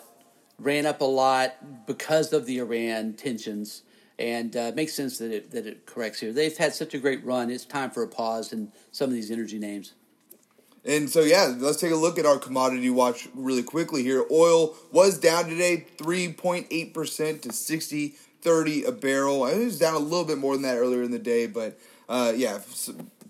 Ran 0.59 0.85
up 0.85 1.01
a 1.01 1.05
lot 1.05 1.87
because 1.87 2.33
of 2.33 2.45
the 2.45 2.59
Iran 2.59 3.13
tensions, 3.13 3.81
and 4.19 4.55
uh, 4.55 4.71
makes 4.75 4.93
sense 4.93 5.17
that 5.17 5.31
it 5.31 5.51
that 5.51 5.65
it 5.65 5.85
corrects 5.87 6.19
here. 6.19 6.31
They've 6.31 6.55
had 6.55 6.75
such 6.75 6.93
a 6.93 6.99
great 6.99 7.25
run. 7.25 7.49
It's 7.49 7.65
time 7.65 7.89
for 7.89 8.03
a 8.03 8.07
pause 8.07 8.53
in 8.53 8.71
some 8.91 9.09
of 9.09 9.15
these 9.15 9.31
energy 9.31 9.57
names. 9.57 9.93
And 10.85 11.09
so 11.09 11.21
yeah, 11.21 11.53
let's 11.57 11.79
take 11.79 11.91
a 11.91 11.95
look 11.95 12.17
at 12.17 12.25
our 12.25 12.37
commodity 12.37 12.89
watch 12.89 13.27
really 13.35 13.63
quickly 13.63 14.03
here. 14.03 14.25
Oil 14.31 14.75
was 14.91 15.19
down 15.19 15.45
today, 15.45 15.85
three 15.97 16.31
point 16.31 16.67
eight 16.71 16.93
percent 16.93 17.41
to 17.43 17.53
sixty 17.53 18.15
thirty 18.41 18.83
a 18.83 18.91
barrel. 18.91 19.45
It 19.45 19.63
was 19.63 19.79
down 19.79 19.95
a 19.95 19.99
little 19.99 20.25
bit 20.25 20.37
more 20.37 20.53
than 20.53 20.63
that 20.63 20.77
earlier 20.77 21.03
in 21.03 21.11
the 21.11 21.19
day, 21.19 21.47
but 21.47 21.77
uh, 22.11 22.33
yeah, 22.35 22.59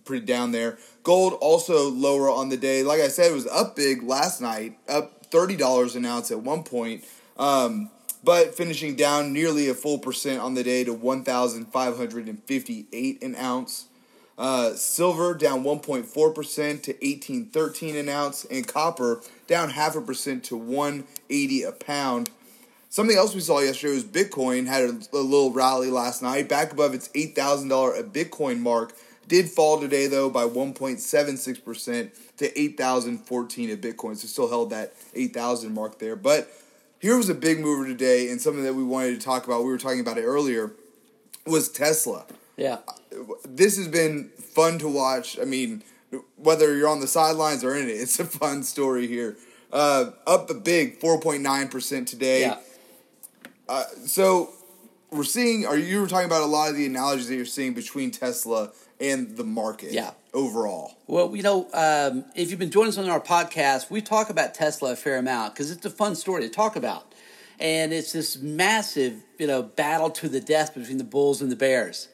pretty 0.06 0.26
down 0.26 0.52
there. 0.52 0.80
Gold 1.04 1.34
also 1.40 1.88
lower 1.90 2.32
on 2.32 2.50
the 2.50 2.58
day. 2.58 2.82
Like 2.82 3.00
I 3.00 3.10
said, 3.10 3.32
it 3.32 3.36
was 3.36 3.46
up 3.48 3.76
big 3.76 4.02
last 4.02 4.42
night, 4.42 4.80
up 4.90 5.28
thirty 5.28 5.56
dollars 5.56 5.96
an 5.96 6.04
ounce 6.06 6.32
at 6.32 6.42
one 6.42 6.64
point. 6.64 7.06
Um, 7.38 7.92
but 8.24 8.56
finishing 8.56 8.96
down 8.96 9.34
nearly 9.34 9.70
a 9.70 9.76
full 9.76 10.00
percent 10.00 10.42
on 10.42 10.56
the 10.56 10.64
day 10.64 10.84
to 10.84 10.94
1,558 10.94 13.24
an 13.24 13.36
ounce. 13.36 13.86
Uh, 14.38 14.74
silver 14.74 15.34
down 15.36 15.64
1.4% 15.64 16.14
to 16.14 16.22
1813 16.32 17.96
an 17.96 18.10
ounce, 18.10 18.46
and 18.46 18.68
copper 18.68 19.22
down 19.46 19.70
half 19.70 19.96
a 19.96 20.02
percent 20.02 20.44
to 20.44 20.58
180 20.58 21.64
a 21.64 21.72
pound. 21.72 22.32
Something 22.92 23.16
else 23.16 23.34
we 23.34 23.40
saw 23.40 23.60
yesterday 23.60 23.94
was 23.94 24.04
Bitcoin 24.04 24.68
had 24.68 24.84
a, 24.84 24.90
a 25.14 25.24
little 25.24 25.54
rally 25.54 25.90
last 25.90 26.22
night, 26.22 26.50
back 26.50 26.74
above 26.74 26.94
its 26.94 27.08
$8,000 27.08 27.98
a 27.98 28.04
Bitcoin 28.04 28.60
mark. 28.60 28.94
Did 29.30 29.50
fall 29.50 29.80
today 29.80 30.08
though 30.08 30.30
by 30.30 30.44
1.76% 30.44 32.36
to 32.36 32.60
8,014 32.60 33.70
a 33.70 33.78
Bitcoin, 33.78 34.18
so 34.18 34.28
still 34.28 34.50
held 34.50 34.72
that 34.72 34.92
8,000 35.16 35.74
mark 35.74 36.00
there. 36.00 36.18
But 36.18 36.52
here 37.00 37.16
was 37.16 37.30
a 37.30 37.34
big 37.34 37.62
mover 37.62 37.88
today, 37.88 38.30
and 38.30 38.42
something 38.42 38.66
that 38.66 38.76
we 38.76 38.84
wanted 38.84 39.18
to 39.18 39.26
talk 39.26 39.46
about. 39.46 39.64
We 39.64 39.70
were 39.70 39.78
talking 39.78 40.02
about 40.02 40.18
it 40.18 40.26
earlier. 40.26 40.74
Was 41.48 41.70
Tesla 41.70 42.26
Yeah, 42.58 42.80
this 43.48 43.78
has 43.78 43.88
been 43.88 44.32
fun 44.38 44.80
to 44.80 44.90
watch. 44.90 45.40
I 45.40 45.46
mean, 45.46 45.82
whether 46.36 46.76
you're 46.76 46.90
on 46.90 47.00
the 47.00 47.08
sidelines 47.08 47.64
or 47.64 47.74
in 47.74 47.88
it, 47.88 47.94
it's 47.94 48.20
a 48.20 48.26
fun 48.26 48.64
story 48.64 49.08
here. 49.08 49.38
Uh, 49.72 50.12
up 50.28 50.50
a 50.50 50.54
big 50.54 51.00
4.9% 51.00 52.06
today. 52.06 52.42
yeah. 52.42 52.58
Uh, 53.72 53.86
so 54.06 54.50
we're 55.12 55.24
seeing, 55.24 55.66
are 55.66 55.78
you 55.78 56.02
were 56.02 56.08
talking 56.08 56.26
about 56.26 56.42
a 56.42 56.46
lot 56.46 56.70
of 56.70 56.76
the 56.76 56.86
analogies 56.86 57.30
that 57.30 57.36
you're 57.36 57.46
seeing 57.46 57.74
between 57.74 58.12
Tesla 58.12 58.70
and 59.00 59.38
the 59.38 59.46
market 59.46 59.94
Yeah. 59.94 60.12
overall. 60.34 60.98
Well, 61.08 61.34
you 61.34 61.42
know, 61.42 61.70
um, 61.74 62.26
if 62.36 62.50
you've 62.50 62.60
been 62.60 62.70
joining 62.70 62.90
us 62.90 62.98
on 62.98 63.08
our 63.08 63.22
podcast, 63.22 63.90
we 63.90 64.02
talk 64.02 64.30
about 64.30 64.54
Tesla 64.54 64.92
a 64.92 64.96
fair 64.98 65.18
amount 65.18 65.54
because 65.54 65.72
it's 65.72 65.86
a 65.86 65.90
fun 65.90 66.16
story 66.16 66.42
to 66.42 66.50
talk 66.50 66.76
about, 66.76 67.14
and 67.62 67.94
it's 67.94 68.12
this 68.12 68.38
massive, 68.38 69.24
you 69.40 69.48
know, 69.48 69.64
battle 69.64 70.10
to 70.10 70.28
the 70.28 70.42
death 70.42 70.76
between 70.76 70.98
the 70.98 71.06
Bulls 71.06 71.42
and 71.42 71.50
the 71.50 71.56
Bears. 71.56 72.10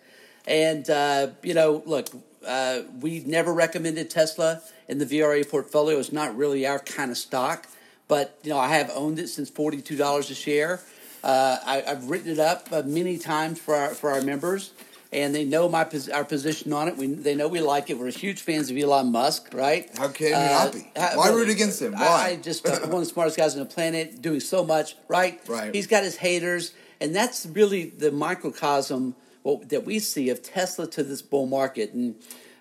And 0.45 0.87
uh, 0.89 1.29
you 1.41 1.55
know, 1.55 1.81
look, 1.87 2.07
uh, 2.45 2.81
we've 3.01 3.25
never 3.25 3.51
recommended 3.51 4.11
Tesla 4.11 4.61
in 4.87 4.99
the 4.99 5.05
VRA 5.07 5.43
portfolio. 5.49 5.97
It's 5.97 6.13
not 6.13 6.37
really 6.37 6.67
our 6.67 6.79
kind 6.79 7.09
of 7.11 7.17
stock, 7.17 7.67
but 8.07 8.37
you 8.43 8.51
know, 8.51 8.59
I 8.59 8.69
have 8.69 8.91
owned 8.93 9.17
it 9.19 9.27
since 9.27 9.49
forty 9.49 9.81
two 9.81 9.97
dollars 9.97 10.29
a 10.29 10.35
share. 10.35 10.81
Uh, 11.27 11.59
I, 11.65 11.83
I've 11.85 12.09
written 12.09 12.31
it 12.31 12.39
up 12.39 12.69
uh, 12.71 12.83
many 12.85 13.17
times 13.17 13.59
for 13.59 13.75
our 13.75 13.89
for 13.89 14.11
our 14.11 14.21
members, 14.21 14.71
and 15.11 15.35
they 15.35 15.43
know 15.43 15.67
my 15.67 15.85
our 16.13 16.23
position 16.23 16.71
on 16.71 16.87
it. 16.87 16.95
We 16.95 17.07
they 17.07 17.35
know 17.35 17.49
we 17.49 17.59
like 17.59 17.89
it. 17.89 17.99
We're 17.99 18.11
huge 18.11 18.39
fans 18.41 18.71
of 18.71 18.77
Elon 18.77 19.11
Musk, 19.11 19.49
right? 19.53 19.89
How 19.97 20.07
can 20.07 20.27
you 20.27 20.35
Uh, 20.35 20.39
not 20.63 20.73
be? 20.73 20.91
how- 20.95 21.17
Why 21.17 21.29
root 21.29 21.49
against 21.49 21.81
him? 21.81 21.93
I- 21.95 21.99
Why? 21.99 22.27
I, 22.29 22.35
just 22.37 22.65
uh, 22.65 22.79
one 22.87 23.01
of 23.01 23.07
the 23.07 23.13
smartest 23.13 23.35
guys 23.35 23.53
on 23.55 23.59
the 23.59 23.65
planet, 23.65 24.21
doing 24.21 24.39
so 24.39 24.63
much, 24.63 24.95
right? 25.09 25.41
Right. 25.49 25.75
He's 25.75 25.87
got 25.87 26.03
his 26.03 26.15
haters, 26.15 26.71
and 27.01 27.13
that's 27.13 27.45
really 27.45 27.89
the 27.89 28.11
microcosm 28.11 29.13
what, 29.43 29.67
that 29.67 29.83
we 29.85 29.99
see 29.99 30.29
of 30.29 30.41
Tesla 30.41 30.87
to 30.91 31.03
this 31.03 31.21
bull 31.21 31.45
market. 31.45 31.91
And 31.93 32.15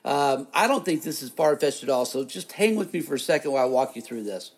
Um, 0.05 0.47
I 0.55 0.67
don't 0.69 0.85
think 0.85 1.03
this 1.03 1.21
is 1.23 1.31
far 1.31 1.57
fetched 1.57 1.83
at 1.83 1.89
all. 1.89 2.05
So 2.05 2.25
just 2.25 2.53
hang 2.53 2.77
with 2.77 2.93
me 2.93 3.01
for 3.01 3.15
a 3.15 3.19
second 3.19 3.51
while 3.53 3.65
I 3.65 3.69
walk 3.69 3.97
you 3.97 4.03
through 4.03 4.23
this. 4.25 4.51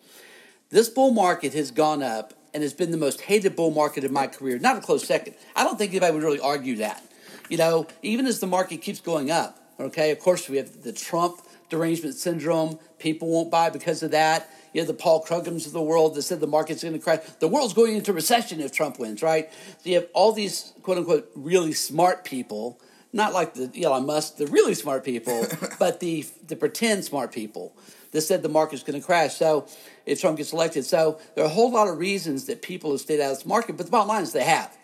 This 0.71 0.89
bull 0.89 1.11
market 1.11 1.53
has 1.55 1.71
gone 1.71 2.03
up 2.03 2.33
and 2.53 2.63
it 2.63 2.65
has 2.65 2.73
been 2.73 2.91
the 2.91 2.97
most 2.97 3.21
hated 3.21 3.55
bull 3.55 3.71
market 3.71 4.03
in 4.03 4.11
my 4.11 4.27
career. 4.27 4.59
Not 4.59 4.77
a 4.77 4.81
close 4.81 5.05
second. 5.05 5.35
I 5.55 5.63
don't 5.63 5.77
think 5.77 5.91
anybody 5.91 6.13
would 6.13 6.23
really 6.23 6.39
argue 6.39 6.77
that. 6.77 7.03
You 7.49 7.57
know, 7.57 7.87
even 8.01 8.25
as 8.25 8.39
the 8.39 8.47
market 8.47 8.81
keeps 8.81 8.99
going 8.99 9.31
up, 9.31 9.59
okay, 9.79 10.11
of 10.11 10.19
course 10.19 10.49
we 10.49 10.57
have 10.57 10.83
the 10.83 10.93
Trump 10.93 11.41
derangement 11.69 12.15
syndrome. 12.15 12.79
People 12.97 13.29
won't 13.29 13.51
buy 13.51 13.69
because 13.69 14.03
of 14.03 14.11
that. 14.11 14.49
You 14.73 14.81
have 14.81 14.87
the 14.87 14.93
Paul 14.93 15.23
Krugmans 15.23 15.65
of 15.65 15.71
the 15.71 15.81
world 15.81 16.15
that 16.15 16.21
said 16.21 16.39
the 16.39 16.47
market's 16.47 16.83
going 16.83 16.93
to 16.93 16.99
crash. 16.99 17.21
The 17.39 17.47
world's 17.47 17.73
going 17.73 17.95
into 17.95 18.13
recession 18.13 18.59
if 18.59 18.71
Trump 18.71 18.99
wins, 18.99 19.23
right? 19.23 19.51
So 19.79 19.89
you 19.89 19.95
have 19.95 20.07
all 20.13 20.31
these 20.31 20.73
quote 20.83 20.97
unquote 20.99 21.31
really 21.33 21.73
smart 21.73 22.23
people, 22.23 22.79
not 23.11 23.33
like 23.33 23.55
the 23.55 23.71
Elon 23.83 24.05
Musk, 24.05 24.37
the 24.37 24.45
really 24.47 24.75
smart 24.75 25.03
people, 25.03 25.47
but 25.79 25.99
the 25.99 26.25
the 26.47 26.55
pretend 26.55 27.03
smart 27.05 27.31
people 27.31 27.75
that 28.11 28.21
said 28.21 28.41
the 28.41 28.49
market's 28.49 28.83
going 28.83 28.99
to 28.99 29.05
crash. 29.05 29.35
So 29.35 29.67
if 30.05 30.21
Trump 30.21 30.37
gets 30.37 30.53
elected, 30.53 30.85
so 30.85 31.19
there 31.35 31.43
are 31.43 31.47
a 31.47 31.51
whole 31.51 31.71
lot 31.71 31.87
of 31.87 31.97
reasons 31.97 32.45
that 32.45 32.61
people 32.61 32.91
have 32.91 33.01
stayed 33.01 33.19
out 33.21 33.31
of 33.31 33.37
this 33.37 33.45
market. 33.45 33.77
But 33.77 33.85
the 33.85 33.91
bottom 33.91 34.07
line 34.07 34.23
is 34.23 34.33
they 34.33 34.43
have, 34.43 34.75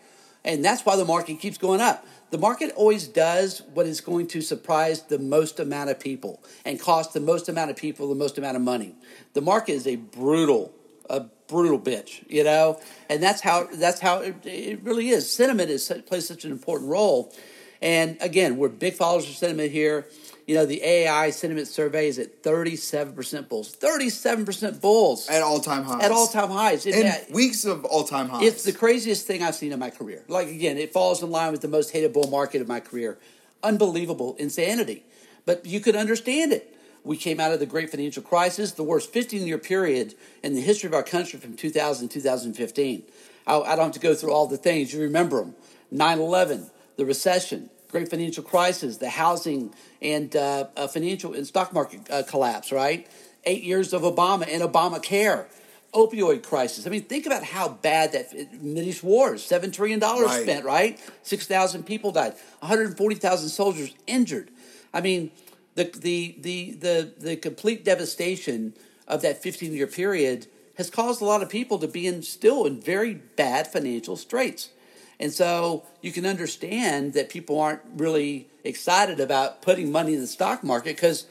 and 0.43 0.63
that's 0.63 0.85
why 0.85 0.95
the 0.95 1.05
market 1.05 1.39
keeps 1.39 1.57
going 1.57 1.81
up 1.81 2.05
the 2.31 2.37
market 2.41 2.73
always 2.75 3.07
does 3.07 3.61
what 3.73 3.85
is 3.85 4.01
going 4.01 4.27
to 4.27 4.41
surprise 4.41 5.03
the 5.03 5.19
most 5.19 5.59
amount 5.59 5.89
of 5.89 5.99
people 5.99 6.43
and 6.65 6.79
cost 6.79 7.13
the 7.13 7.19
most 7.19 7.47
amount 7.47 7.71
of 7.71 7.77
people 7.77 8.09
the 8.09 8.15
most 8.15 8.37
amount 8.37 8.57
of 8.57 8.61
money. 8.61 8.95
The 9.33 9.41
market 9.41 9.73
is 9.73 9.87
a 9.87 9.95
brutal, 9.95 10.73
a 11.09 11.21
brutal 11.47 11.79
bitch, 11.79 12.29
you 12.29 12.43
know, 12.43 12.81
and 13.09 13.21
that's 13.21 13.41
how 13.41 13.67
that's 13.73 13.99
how 13.99 14.19
it, 14.19 14.35
it 14.43 14.83
really 14.83 15.09
is. 15.09 15.31
Sentiment 15.31 15.69
is 15.69 15.91
plays 16.07 16.27
such 16.27 16.45
an 16.45 16.51
important 16.51 16.89
role, 16.89 17.33
and 17.81 18.17
again, 18.21 18.57
we're 18.57 18.69
big 18.69 18.95
followers 18.95 19.29
of 19.29 19.35
sentiment 19.35 19.71
here. 19.71 20.07
You 20.45 20.53
know, 20.53 20.65
the 20.65 20.83
AI 20.83 21.31
sentiment 21.31 21.67
survey 21.67 22.07
is 22.07 22.19
at 22.19 22.43
37% 22.43 23.49
bulls. 23.49 23.75
37% 23.75 24.79
bulls. 24.79 25.27
At 25.27 25.41
all 25.41 25.59
time 25.59 25.83
highs. 25.83 26.03
At 26.03 26.11
all 26.11 26.27
time 26.27 26.49
highs. 26.49 26.85
In 26.85 27.11
weeks 27.31 27.65
of 27.65 27.83
all 27.83 28.03
time 28.03 28.29
highs. 28.29 28.43
It's 28.43 28.63
the 28.63 28.71
craziest 28.71 29.25
thing 29.25 29.41
I've 29.41 29.55
seen 29.55 29.71
in 29.71 29.79
my 29.79 29.89
career. 29.89 30.23
Like, 30.27 30.49
again, 30.49 30.77
it 30.77 30.93
falls 30.93 31.23
in 31.23 31.31
line 31.31 31.51
with 31.51 31.61
the 31.61 31.67
most 31.67 31.91
hated 31.91 32.13
bull 32.13 32.29
market 32.29 32.61
of 32.61 32.67
my 32.67 32.79
career. 32.79 33.17
Unbelievable 33.63 34.35
insanity. 34.37 35.03
But 35.47 35.65
you 35.65 35.79
could 35.79 35.95
understand 35.95 36.51
it. 36.51 36.75
We 37.03 37.17
came 37.17 37.39
out 37.39 37.51
of 37.51 37.59
the 37.59 37.65
great 37.65 37.89
financial 37.89 38.21
crisis, 38.21 38.71
the 38.71 38.83
worst 38.83 39.11
15 39.13 39.47
year 39.47 39.57
period 39.57 40.15
in 40.43 40.53
the 40.53 40.61
history 40.61 40.87
of 40.87 40.93
our 40.93 41.03
country 41.03 41.39
from 41.39 41.55
2000 41.55 42.09
to 42.09 42.13
2015. 42.15 43.03
I, 43.47 43.59
I 43.59 43.75
don't 43.75 43.85
have 43.85 43.91
to 43.93 43.99
go 43.99 44.13
through 44.13 44.31
all 44.31 44.47
the 44.47 44.57
things. 44.57 44.93
You 44.93 45.01
remember 45.01 45.39
them 45.39 45.55
9 45.91 46.19
11, 46.19 46.69
the 46.97 47.05
recession, 47.05 47.69
great 47.95 48.09
financial 48.09 48.43
crisis, 48.43 48.97
the 48.97 49.09
housing 49.09 49.73
and 50.01 50.35
uh, 50.35 50.65
financial 50.89 51.33
and 51.33 51.47
stock 51.47 51.71
market 51.71 52.01
uh, 52.11 52.23
collapse, 52.23 52.69
right? 52.73 53.07
Eight 53.45 53.63
years 53.63 53.93
of 53.93 54.01
Obama 54.01 54.45
and 54.53 54.61
Obamacare, 54.61 55.45
opioid 55.93 56.43
crisis. 56.43 56.85
I 56.85 56.89
mean, 56.89 57.03
think 57.03 57.25
about 57.25 57.43
how 57.43 57.69
bad 57.69 58.11
that 58.11 58.25
Mideast 58.61 59.01
wars, 59.01 59.45
seven 59.45 59.71
trillion 59.71 59.99
dollars 59.99 60.27
right. 60.27 60.43
spent, 60.43 60.65
right? 60.65 60.99
Six 61.23 61.47
thousand 61.47 61.83
people 61.85 62.11
died, 62.11 62.33
one 62.59 62.67
hundred 62.69 62.97
forty 62.97 63.15
thousand 63.15 63.47
soldiers 63.47 63.93
injured. 64.07 64.51
I 64.93 64.99
mean, 64.99 65.31
the 65.75 65.85
the 65.85 66.35
the 66.41 66.71
the 66.71 67.13
the 67.17 67.35
complete 67.37 67.85
devastation 67.85 68.73
of 69.07 69.21
that 69.21 69.41
fifteen 69.41 69.71
year 69.71 69.87
period 69.87 70.47
has 70.77 70.89
caused 70.89 71.21
a 71.21 71.25
lot 71.25 71.41
of 71.41 71.47
people 71.47 71.79
to 71.79 71.87
be 71.87 72.07
in 72.07 72.23
still 72.23 72.65
in 72.65 72.81
very 72.81 73.13
bad 73.13 73.67
financial 73.67 74.17
straits. 74.17 74.71
And 75.19 75.31
so 75.31 75.85
you 76.01 76.11
can 76.11 76.25
understand 76.25 77.13
that 77.13 77.29
people 77.29 77.59
aren't 77.59 77.81
really 77.95 78.47
excited 78.63 79.19
about 79.19 79.61
putting 79.61 79.91
money 79.91 80.13
in 80.13 80.21
the 80.21 80.27
stock 80.27 80.63
market 80.63 80.95
because 80.95 81.25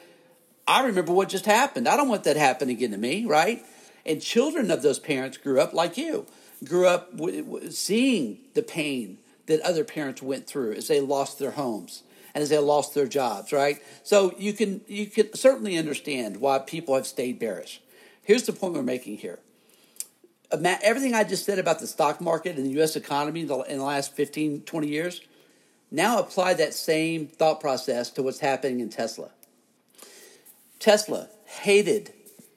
I 0.66 0.84
remember 0.84 1.12
what 1.12 1.28
just 1.28 1.46
happened. 1.46 1.88
I 1.88 1.96
don't 1.96 2.08
want 2.08 2.24
that 2.24 2.36
happening 2.36 2.76
again 2.76 2.92
to 2.92 2.98
me, 2.98 3.26
right? 3.26 3.64
And 4.06 4.20
children 4.20 4.70
of 4.70 4.82
those 4.82 4.98
parents 4.98 5.36
grew 5.36 5.60
up 5.60 5.72
like 5.72 5.96
you, 5.98 6.26
grew 6.64 6.86
up 6.86 7.16
w- 7.16 7.70
seeing 7.70 8.38
the 8.54 8.62
pain 8.62 9.18
that 9.46 9.60
other 9.60 9.84
parents 9.84 10.22
went 10.22 10.46
through 10.46 10.72
as 10.72 10.88
they 10.88 11.00
lost 11.00 11.38
their 11.38 11.52
homes 11.52 12.02
and 12.34 12.42
as 12.42 12.48
they 12.48 12.58
lost 12.58 12.94
their 12.94 13.06
jobs, 13.06 13.52
right? 13.52 13.82
So 14.02 14.34
you 14.38 14.52
can 14.52 14.80
you 14.88 15.06
can 15.06 15.34
certainly 15.34 15.76
understand 15.76 16.38
why 16.38 16.58
people 16.58 16.94
have 16.94 17.06
stayed 17.06 17.38
bearish. 17.38 17.80
Here's 18.22 18.44
the 18.44 18.52
point 18.52 18.72
we're 18.74 18.82
making 18.82 19.18
here 19.18 19.38
everything 20.52 21.14
I 21.14 21.24
just 21.24 21.44
said 21.44 21.58
about 21.58 21.80
the 21.80 21.86
stock 21.86 22.20
market 22.20 22.56
and 22.56 22.66
the 22.66 22.70
U.S. 22.72 22.96
economy 22.96 23.40
in 23.40 23.46
the, 23.46 23.58
in 23.62 23.78
the 23.78 23.84
last 23.84 24.14
15, 24.14 24.62
20 24.62 24.88
years, 24.88 25.20
now 25.90 26.18
apply 26.18 26.54
that 26.54 26.74
same 26.74 27.26
thought 27.26 27.60
process 27.60 28.10
to 28.10 28.22
what's 28.22 28.40
happening 28.40 28.80
in 28.80 28.88
Tesla. 28.88 29.30
Tesla, 30.78 31.28
hated 31.44 32.12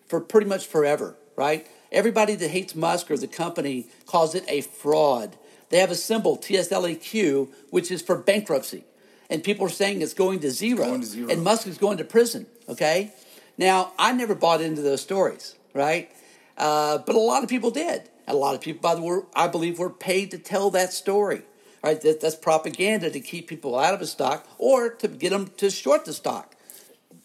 for 0.08 0.20
pretty 0.20 0.48
much 0.48 0.66
forever, 0.66 1.16
right? 1.36 1.68
Everybody 1.92 2.36
that 2.36 2.50
hates 2.50 2.76
Musk 2.76 3.10
or 3.12 3.18
the 3.18 3.28
company 3.28 3.88
calls 4.06 4.36
it 4.36 4.44
a 4.48 4.62
fraud. 4.62 5.38
They 5.70 5.80
have 5.80 5.92
a 5.92 5.96
symbol, 5.96 6.38
TSLAQ, 6.38 7.50
which 7.70 7.92
is 7.92 8.02
for 8.02 8.18
bankruptcy. 8.18 8.84
And 9.30 9.44
people 9.44 9.66
are 9.66 9.70
saying 9.70 10.02
it's 10.02 10.14
going 10.14 10.40
to 10.40 10.52
zero. 10.52 10.86
Going 10.86 11.02
to 11.02 11.08
zero. 11.08 11.30
And 11.30 11.44
Musk 11.44 11.68
is 11.68 11.78
going 11.78 11.98
to 11.98 12.04
prison, 12.04 12.48
okay? 12.70 13.12
Now, 13.58 13.92
I 14.00 14.14
never 14.14 14.36
bought 14.36 14.62
into 14.62 14.82
those 14.82 15.02
stories, 15.02 15.56
right? 15.74 16.10
Uh, 16.58 16.98
but 17.00 17.16
a 17.16 17.20
lot 17.20 17.44
of 17.44 17.50
people 17.50 17.72
did. 17.72 18.10
And 18.26 18.36
a 18.36 18.40
lot 18.40 18.56
of 18.56 18.62
people, 18.62 18.82
by 18.82 18.96
the 18.96 19.02
way, 19.02 19.20
I 19.36 19.48
believe, 19.48 19.80
were 19.80 19.90
paid 19.90 20.32
to 20.32 20.38
tell 20.38 20.70
that 20.72 20.92
story. 20.92 21.44
Right? 21.84 22.02
That, 22.02 22.20
that's 22.20 22.36
propaganda 22.36 23.10
to 23.10 23.20
keep 23.20 23.48
people 23.48 23.78
out 23.78 23.94
of 23.94 24.02
a 24.02 24.08
stock 24.08 24.48
or 24.58 24.90
to 24.90 25.08
get 25.08 25.30
them 25.30 25.52
to 25.58 25.70
short 25.70 26.06
the 26.06 26.14
stock. 26.14 26.56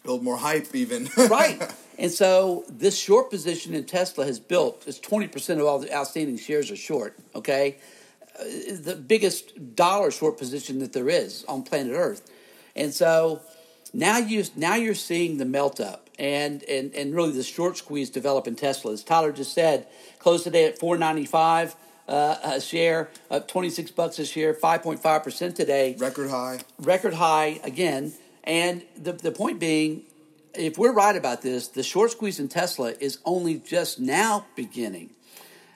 Build 0.03 0.23
more 0.23 0.37
hype, 0.37 0.73
even. 0.75 1.09
right. 1.17 1.61
And 1.97 2.11
so 2.11 2.63
this 2.69 2.97
short 2.97 3.29
position 3.29 3.73
in 3.73 3.85
Tesla 3.85 4.25
has 4.25 4.39
built, 4.39 4.83
it's 4.87 4.99
20% 4.99 5.59
of 5.59 5.65
all 5.65 5.79
the 5.79 5.93
outstanding 5.93 6.37
shares 6.37 6.71
are 6.71 6.75
short, 6.75 7.17
okay? 7.35 7.77
Uh, 8.39 8.43
the 8.79 8.95
biggest 8.95 9.75
dollar 9.75 10.11
short 10.11 10.37
position 10.37 10.79
that 10.79 10.93
there 10.93 11.09
is 11.09 11.45
on 11.45 11.63
planet 11.63 11.93
Earth. 11.93 12.29
And 12.75 12.93
so 12.93 13.41
now 13.93 14.17
you 14.17 14.43
now 14.55 14.75
you're 14.75 14.95
seeing 14.95 15.37
the 15.37 15.45
melt 15.45 15.79
up 15.79 16.02
and 16.19 16.63
and 16.63 16.93
and 16.93 17.15
really 17.15 17.31
the 17.31 17.43
short 17.43 17.77
squeeze 17.77 18.09
develop 18.09 18.47
in 18.47 18.55
Tesla. 18.55 18.93
As 18.93 19.03
Tyler 19.03 19.31
just 19.31 19.53
said, 19.53 19.87
closed 20.19 20.43
today 20.43 20.65
at 20.65 20.79
495 20.79 21.75
uh, 22.07 22.35
a 22.43 22.61
share, 22.61 23.09
up 23.31 23.47
26 23.47 23.91
bucks 23.91 24.19
a 24.19 24.25
share, 24.25 24.53
5.5 24.53 25.23
percent 25.23 25.55
today. 25.55 25.95
Record 25.97 26.29
high. 26.29 26.59
Record 26.79 27.13
high 27.13 27.59
again. 27.63 28.13
And 28.43 28.83
the 28.97 29.13
the 29.13 29.31
point 29.31 29.59
being, 29.59 30.03
if 30.53 30.77
we're 30.77 30.93
right 30.93 31.15
about 31.15 31.41
this, 31.41 31.67
the 31.69 31.83
short 31.83 32.11
squeeze 32.11 32.39
in 32.39 32.49
Tesla 32.49 32.93
is 32.99 33.19
only 33.25 33.55
just 33.55 33.99
now 33.99 34.45
beginning. 34.55 35.11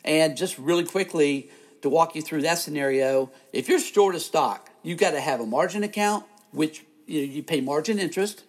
And 0.04 0.38
just 0.38 0.58
really 0.58 0.86
quickly 0.86 1.50
to 1.82 1.90
walk 1.90 2.16
you 2.16 2.22
through 2.22 2.42
that 2.42 2.58
scenario, 2.58 3.32
if 3.54 3.68
you're 3.68 3.80
short 3.80 4.16
a 4.16 4.20
stock, 4.20 4.70
you've 4.84 4.98
got 4.98 5.12
to 5.12 5.20
have 5.20 5.40
a 5.40 5.46
margin 5.46 5.84
account, 5.84 6.26
which 6.52 6.84
you, 7.06 7.26
know, 7.26 7.34
you 7.34 7.44
pay 7.44 7.62
margin 7.62 8.00
interest. 8.00 8.44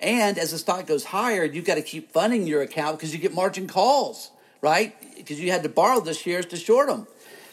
And 0.00 0.38
as 0.38 0.50
the 0.50 0.58
stock 0.58 0.86
goes 0.86 1.04
higher, 1.04 1.44
you've 1.44 1.64
got 1.64 1.76
to 1.76 1.82
keep 1.82 2.12
funding 2.12 2.46
your 2.46 2.62
account 2.62 2.98
because 2.98 3.14
you 3.14 3.20
get 3.20 3.34
margin 3.34 3.66
calls, 3.66 4.30
right? 4.60 4.94
Because 5.16 5.40
you 5.40 5.50
had 5.50 5.62
to 5.62 5.68
borrow 5.68 6.00
the 6.00 6.14
shares 6.14 6.46
to 6.46 6.56
short 6.56 6.88
them. 6.88 7.06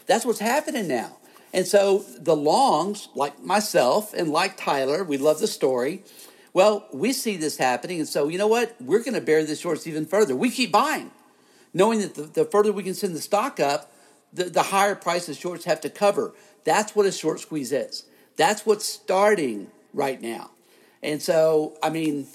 That's 0.07 0.25
what's 0.25 0.39
happening 0.39 0.87
now. 0.87 1.17
And 1.53 1.67
so 1.67 2.05
the 2.17 2.35
longs, 2.35 3.09
like 3.13 3.41
myself 3.43 4.13
and 4.13 4.29
like 4.29 4.57
Tyler, 4.57 5.03
we 5.03 5.17
love 5.17 5.39
the 5.39 5.47
story. 5.47 6.03
Well, 6.53 6.87
we 6.91 7.13
see 7.13 7.37
this 7.37 7.57
happening. 7.57 7.99
And 7.99 8.07
so, 8.07 8.27
you 8.27 8.37
know 8.37 8.47
what? 8.47 8.75
We're 8.81 9.03
going 9.03 9.13
to 9.13 9.21
bear 9.21 9.43
the 9.45 9.55
shorts 9.55 9.87
even 9.87 10.05
further. 10.05 10.35
We 10.35 10.49
keep 10.49 10.71
buying, 10.71 11.11
knowing 11.73 12.01
that 12.01 12.15
the, 12.15 12.23
the 12.23 12.45
further 12.45 12.71
we 12.71 12.83
can 12.83 12.93
send 12.93 13.15
the 13.15 13.21
stock 13.21 13.59
up, 13.59 13.93
the, 14.33 14.45
the 14.45 14.63
higher 14.63 14.95
price 14.95 15.25
the 15.25 15.33
shorts 15.33 15.65
have 15.65 15.81
to 15.81 15.89
cover. 15.89 16.33
That's 16.63 16.95
what 16.95 17.05
a 17.05 17.11
short 17.11 17.39
squeeze 17.39 17.71
is. 17.71 18.05
That's 18.37 18.65
what's 18.65 18.85
starting 18.85 19.71
right 19.93 20.21
now. 20.21 20.51
And 21.03 21.21
so, 21.21 21.77
I 21.81 21.89
mean, 21.89 22.27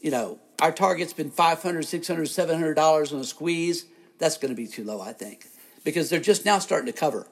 you 0.00 0.10
know, 0.10 0.38
our 0.60 0.72
target's 0.72 1.12
been 1.12 1.30
500 1.30 1.82
600 1.84 2.26
$700 2.26 3.12
on 3.12 3.20
a 3.20 3.24
squeeze. 3.24 3.86
That's 4.18 4.36
going 4.36 4.50
to 4.50 4.56
be 4.56 4.66
too 4.66 4.84
low, 4.84 5.00
I 5.00 5.12
think, 5.12 5.46
because 5.84 6.10
they're 6.10 6.20
just 6.20 6.44
now 6.44 6.58
starting 6.58 6.86
to 6.86 6.98
cover. 6.98 7.26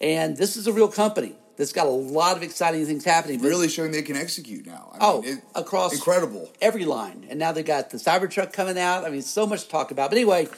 And 0.00 0.36
this 0.36 0.56
is 0.56 0.66
a 0.66 0.72
real 0.72 0.88
company 0.88 1.34
that's 1.56 1.72
got 1.72 1.86
a 1.86 1.90
lot 1.90 2.36
of 2.36 2.42
exciting 2.42 2.84
things 2.86 3.04
happening. 3.04 3.40
Really 3.40 3.68
showing 3.68 3.92
they 3.92 4.02
can 4.02 4.16
execute 4.16 4.66
now. 4.66 4.90
I 4.92 4.96
oh, 5.00 5.22
mean, 5.22 5.38
it, 5.38 5.44
across 5.54 5.94
incredible 5.94 6.50
every 6.60 6.84
line, 6.84 7.26
and 7.28 7.38
now 7.38 7.52
they 7.52 7.62
got 7.62 7.90
the 7.90 7.98
Cybertruck 7.98 8.52
coming 8.52 8.78
out. 8.78 9.04
I 9.04 9.10
mean, 9.10 9.22
so 9.22 9.46
much 9.46 9.64
to 9.64 9.68
talk 9.68 9.90
about. 9.90 10.10
But 10.10 10.16
anyway, 10.16 10.48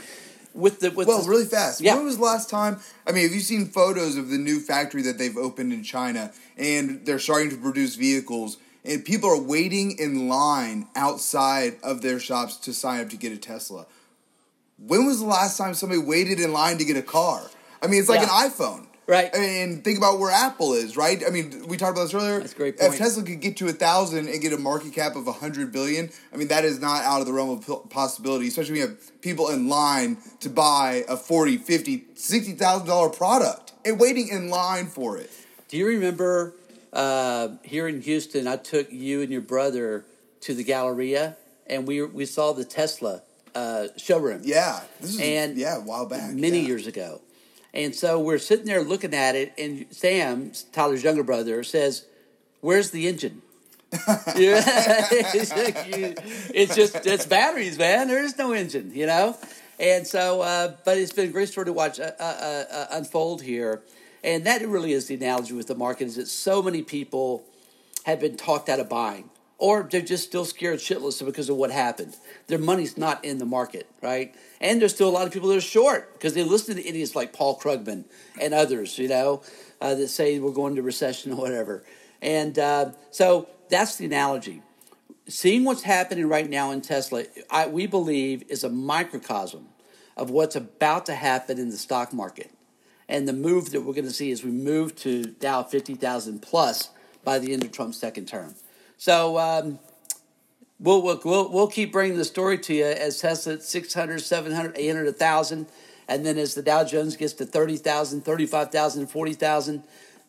with 0.55 0.81
the 0.81 0.91
with 0.91 1.09
well, 1.09 1.23
the, 1.23 1.29
really 1.29 1.45
fast. 1.45 1.81
Yeah. 1.81 1.97
When 1.97 2.05
was 2.05 2.17
the 2.17 2.25
last 2.25 2.49
time? 2.49 2.81
I 3.07 3.13
mean, 3.13 3.25
have 3.25 3.33
you 3.33 3.41
seen 3.41 3.67
photos 3.67 4.17
of 4.17 4.31
the 4.31 4.39
new 4.39 4.61
factory 4.61 5.03
that 5.03 5.19
they've 5.19 5.37
opened 5.37 5.73
in 5.73 5.83
China, 5.83 6.33
and 6.57 7.05
they're 7.05 7.19
starting 7.19 7.51
to 7.51 7.57
produce 7.57 7.97
vehicles? 7.97 8.57
And 8.87 9.05
people 9.05 9.31
are 9.31 9.40
waiting 9.40 9.99
in 9.99 10.28
line 10.28 10.87
outside 10.95 11.76
of 11.83 12.02
their 12.02 12.19
shops 12.19 12.57
to 12.59 12.73
sign 12.73 13.00
up 13.00 13.11
to 13.11 13.16
get 13.16 13.33
a 13.33 13.37
Tesla. 13.37 13.87
When 14.78 15.07
was 15.07 15.21
the 15.21 15.26
last 15.26 15.57
time 15.57 15.75
somebody 15.75 16.00
waited 16.00 16.38
in 16.40 16.52
line 16.52 16.78
to 16.78 16.85
get 16.85 16.97
a 16.97 17.02
car? 17.02 17.43
I 17.83 17.87
mean, 17.87 18.00
it's 18.00 18.09
like 18.09 18.21
yeah. 18.21 18.45
an 18.45 18.50
iPhone. 18.50 18.87
Right. 19.07 19.33
And 19.35 19.85
think 19.85 19.99
about 19.99 20.19
where 20.19 20.33
Apple 20.33 20.73
is, 20.73 20.97
right? 20.97 21.23
I 21.25 21.31
mean, 21.31 21.69
we 21.69 21.76
talked 21.76 21.93
about 21.93 22.05
this 22.05 22.14
earlier. 22.14 22.40
That's 22.40 22.52
a 22.52 22.57
great 22.57 22.75
If. 22.81 22.99
Tesla 22.99 23.23
could 23.23 23.40
get 23.40 23.57
to 23.59 23.69
a 23.69 23.73
thousand 23.73 24.28
and 24.28 24.43
get 24.43 24.52
a 24.52 24.59
market 24.59 24.93
cap 24.93 25.14
of 25.14 25.28
a 25.28 25.33
hundred 25.33 25.71
billion, 25.71 26.11
I 26.33 26.37
mean, 26.37 26.49
that 26.49 26.64
is 26.64 26.81
not 26.81 27.05
out 27.05 27.21
of 27.21 27.26
the 27.26 27.33
realm 27.33 27.50
of 27.50 27.88
possibility. 27.88 28.49
Especially 28.49 28.73
when 28.73 28.81
you 28.81 28.88
have 28.88 29.21
people 29.23 29.49
in 29.50 29.69
line 29.69 30.19
to 30.40 30.50
buy 30.50 31.05
a 31.09 31.16
40 31.16 31.59
50 31.59 32.05
60 32.14 32.52
thousand 32.55 32.88
dollar 32.88 33.09
product 33.09 33.75
and 33.85 34.00
waiting 34.00 34.28
in 34.28 34.50
line 34.50 34.87
for 34.87 35.16
it. 35.16 35.31
Do 35.69 35.76
you 35.76 35.87
remember 35.87 36.55
uh, 36.97 37.49
here 37.62 37.87
in 37.87 38.00
Houston? 38.03 38.49
I 38.49 38.57
took 38.57 38.91
you 38.93 39.21
and 39.23 39.31
your 39.31 39.43
brother 39.43 40.05
to 40.41 40.55
the 40.55 40.65
Galleria, 40.65 41.37
and 41.67 41.87
we 41.87 42.03
we 42.03 42.25
saw 42.26 42.53
the 42.53 42.65
Tesla 42.65 43.23
uh, 43.55 43.88
showroom. 43.97 44.41
Yeah, 44.45 44.81
this 45.00 45.15
is 45.15 45.21
And 45.21 45.57
yeah, 45.57 45.76
a 45.79 45.81
while 45.81 46.07
back, 46.07 46.33
many 46.33 46.61
yeah. 46.61 46.67
years 46.69 46.87
ago. 46.87 47.21
And 47.75 47.95
so 47.95 48.19
we're 48.19 48.38
sitting 48.38 48.65
there 48.67 48.83
looking 48.83 49.15
at 49.15 49.35
it, 49.37 49.53
and 49.59 49.87
Sam, 49.91 50.53
Tyler's 50.73 51.05
younger 51.05 51.23
brother, 51.23 51.62
says, 51.62 52.07
"Where's 52.61 52.91
the 52.91 53.07
engine?" 53.07 53.43
yeah, 53.93 54.62
it's, 55.11 55.53
like 55.55 55.97
you- 55.97 56.15
it's 56.55 56.75
just 56.75 57.07
it's 57.07 57.26
batteries, 57.26 57.79
man. 57.79 58.09
There 58.09 58.23
is 58.25 58.37
no 58.38 58.53
engine, 58.53 58.93
you 58.95 59.07
know. 59.07 59.37
And 59.79 60.07
so, 60.07 60.41
uh, 60.41 60.75
but 60.87 60.97
it's 60.99 61.12
been 61.12 61.29
a 61.29 61.33
great 61.33 61.49
story 61.50 61.67
to 61.67 61.73
watch 61.73 62.00
uh, 62.00 62.11
uh, 62.19 62.65
uh, 62.71 62.87
unfold 62.93 63.43
here, 63.43 63.83
and 64.26 64.45
that 64.45 64.66
really 64.66 64.92
is 64.92 65.06
the 65.06 65.14
analogy 65.14 65.54
with 65.54 65.68
the 65.68 65.75
market: 65.76 66.09
is 66.09 66.16
that 66.16 66.26
so 66.26 66.61
many 66.61 66.83
people 66.83 67.45
have 68.04 68.21
been 68.21 68.37
talked 68.37 68.68
out 68.68 68.80
of 68.80 68.88
buying, 68.88 69.30
or 69.56 69.88
they're 69.90 70.00
just 70.00 70.25
still 70.25 70.45
scared 70.45 70.80
shitless 70.80 71.25
because 71.25 71.49
of 71.49 71.56
what 71.56 71.71
happened. 71.71 72.16
Their 72.49 72.59
money's 72.59 72.99
not 72.99 73.25
in 73.25 73.38
the 73.38 73.47
market, 73.47 73.88
right? 74.02 74.35
And 74.61 74.80
there's 74.80 74.95
still 74.95 75.09
a 75.09 75.11
lot 75.11 75.26
of 75.26 75.33
people 75.33 75.49
that 75.50 75.56
are 75.56 75.61
short 75.61 76.12
because 76.12 76.35
they 76.35 76.42
listen 76.42 76.75
to 76.76 76.87
idiots 76.87 77.14
like 77.14 77.33
Paul 77.33 77.59
Krugman 77.59 78.04
and 78.40 78.52
others, 78.52 78.99
you 78.99 79.09
know, 79.09 79.42
uh, 79.80 79.95
that 79.95 80.09
say 80.09 80.38
we're 80.38 80.50
going 80.50 80.75
to 80.76 80.83
recession 80.83 81.33
or 81.33 81.37
whatever. 81.37 81.85
And 82.21 82.59
uh, 82.59 82.92
so 83.12 83.49
that's 83.68 83.97
the 83.97 84.06
analogy. 84.06 84.62
Seeing 85.28 85.64
what's 85.64 85.83
happening 85.83 86.28
right 86.28 86.49
now 86.49 86.71
in 86.71 86.80
Tesla, 86.80 87.25
I, 87.50 87.66
we 87.66 87.87
believe, 87.87 88.45
is 88.49 88.64
a 88.64 88.71
microcosm 88.71 89.68
of 90.16 90.30
what's 90.30 90.56
about 90.56 91.06
to 91.06 91.14
happen 91.14 91.59
in 91.59 91.71
the 91.71 91.76
stock 91.76 92.12
market 92.12 92.50
and 93.09 93.29
the 93.29 93.33
move 93.33 93.71
that 93.71 93.83
we're 93.83 93.95
going 93.95 94.07
to 94.07 94.13
see 94.13 94.31
as 94.33 94.43
we 94.43 94.51
move 94.51 94.97
to 94.97 95.25
Dow 95.25 95.63
50,000 95.63 96.41
plus 96.41 96.91
by 97.25 97.39
the 97.39 97.53
end 97.53 97.65
of 97.65 97.73
Trump's 97.73 97.99
second 97.99 98.27
term. 98.27 98.55
So 98.97 99.39
um, 99.39 99.79
we'll, 100.81 101.03
we'll, 101.03 101.51
we'll, 101.53 101.69
keep 101.69 101.93
bringing 101.93 102.17
the 102.17 102.25
story 102.25 102.59
to 102.59 102.75
you 102.75 102.85
as 102.85 103.21
Tesla 103.21 103.55
at 103.55 103.63
600, 103.63 104.21
700, 104.21 104.73
800, 104.77 105.05
1,000. 105.07 105.67
And 106.09 106.25
then 106.25 106.39
as 106.39 106.55
the 106.55 106.63
Dow 106.63 106.85
Jones 106.85 107.17
gets 107.17 107.35
to 107.35 107.47
30,000, 107.47 108.23
35,000, 108.23 109.07
40,000. 109.07 109.83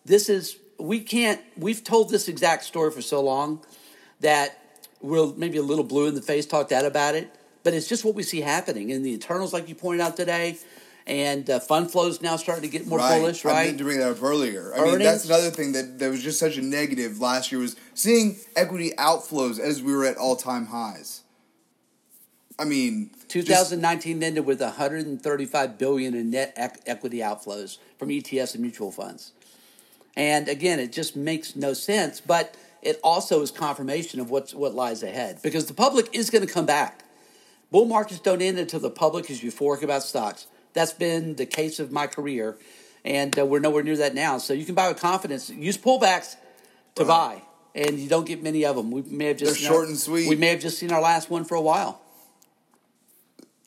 This 0.05 0.29
is, 0.29 0.57
we 0.79 0.99
can't, 0.99 1.41
we've 1.55 1.83
told 1.83 2.09
this 2.09 2.27
exact 2.27 2.63
story 2.63 2.91
for 2.91 3.01
so 3.01 3.21
long 3.21 3.63
that 4.19 4.59
we're 5.01 5.33
maybe 5.35 5.57
a 5.57 5.63
little 5.63 5.83
blue 5.83 6.07
in 6.07 6.15
the 6.15 6.21
face, 6.21 6.45
talked 6.45 6.71
out 6.71 6.85
about 6.85 7.15
it. 7.15 7.33
But 7.63 7.73
it's 7.73 7.87
just 7.87 8.05
what 8.05 8.15
we 8.15 8.23
see 8.23 8.41
happening 8.41 8.89
in 8.89 9.03
the 9.03 9.13
internals, 9.13 9.53
like 9.53 9.67
you 9.69 9.75
pointed 9.75 10.01
out 10.01 10.15
today. 10.15 10.57
And 11.07 11.49
uh, 11.49 11.61
fund 11.61 11.89
flows 11.89 12.21
now 12.21 12.35
starting 12.35 12.69
to 12.69 12.77
get 12.77 12.85
more 12.85 12.99
bullish, 12.99 13.45
right? 13.45 13.51
I 13.51 13.55
right? 13.55 13.65
meant 13.67 13.77
to 13.77 13.83
bring 13.85 13.99
that 13.99 14.11
up 14.11 14.21
earlier. 14.21 14.73
I 14.75 14.83
mean, 14.83 14.99
that's 14.99 15.23
another 15.23 15.49
thing 15.49 15.71
that, 15.71 15.99
that 15.99 16.09
was 16.09 16.21
just 16.21 16.37
such 16.37 16.57
a 16.57 16.61
negative 16.61 17.21
last 17.21 17.49
year 17.49 17.61
was 17.61 17.77
seeing 17.93 18.35
equity 18.57 18.91
outflows 18.97 19.57
as 19.57 19.81
we 19.81 19.95
were 19.95 20.03
at 20.03 20.17
all 20.17 20.35
time 20.35 20.65
highs. 20.65 21.23
I 22.59 22.65
mean, 22.65 23.11
just- 23.29 23.31
2019 23.31 24.21
ended 24.21 24.45
with 24.45 24.59
135 24.59 25.77
billion 25.77 26.13
in 26.13 26.31
net 26.31 26.53
ec- 26.57 26.81
equity 26.85 27.19
outflows 27.19 27.77
from 27.97 28.09
ETFs 28.09 28.53
and 28.53 28.61
mutual 28.61 28.91
funds. 28.91 29.31
And 30.17 30.49
again, 30.49 30.79
it 30.79 30.91
just 30.91 31.15
makes 31.15 31.55
no 31.55 31.73
sense, 31.73 32.19
but 32.19 32.55
it 32.81 32.99
also 33.03 33.41
is 33.41 33.51
confirmation 33.51 34.19
of 34.19 34.29
what's 34.29 34.53
what 34.53 34.73
lies 34.73 35.03
ahead 35.03 35.39
because 35.41 35.67
the 35.67 35.73
public 35.73 36.09
is 36.13 36.29
going 36.29 36.45
to 36.45 36.51
come 36.51 36.65
back. 36.65 37.03
Bull 37.71 37.85
markets 37.85 38.19
don't 38.19 38.41
end 38.41 38.57
until 38.57 38.79
the 38.79 38.89
public 38.89 39.29
is 39.29 39.41
euphoric 39.41 39.83
about 39.83 40.03
stocks. 40.03 40.47
That's 40.73 40.93
been 40.93 41.35
the 41.35 41.45
case 41.45 41.79
of 41.79 41.91
my 41.91 42.07
career, 42.07 42.57
and 43.03 43.37
uh, 43.37 43.45
we're 43.45 43.59
nowhere 43.59 43.83
near 43.83 43.97
that 43.97 44.13
now. 44.13 44.37
So 44.37 44.53
you 44.53 44.65
can 44.65 44.75
buy 44.75 44.87
with 44.89 44.99
confidence. 44.99 45.49
Use 45.49 45.77
pullbacks 45.77 46.35
to 46.95 47.05
buy, 47.05 47.41
and 47.73 47.97
you 47.99 48.07
don't 48.09 48.25
get 48.27 48.43
many 48.43 48.63
of 48.65 48.75
them. 48.75 48.91
We 48.91 49.01
may 49.03 49.25
have 49.25 49.37
just 49.37 49.53
They're 49.53 49.59
seen 49.61 49.67
our- 49.67 49.73
short 49.73 49.87
and 49.89 49.97
sweet. 49.97 50.29
We 50.29 50.35
may 50.35 50.47
have 50.47 50.59
just 50.59 50.77
seen 50.77 50.91
our 50.91 51.01
last 51.01 51.29
one 51.29 51.45
for 51.45 51.55
a 51.55 51.61
while. 51.61 52.01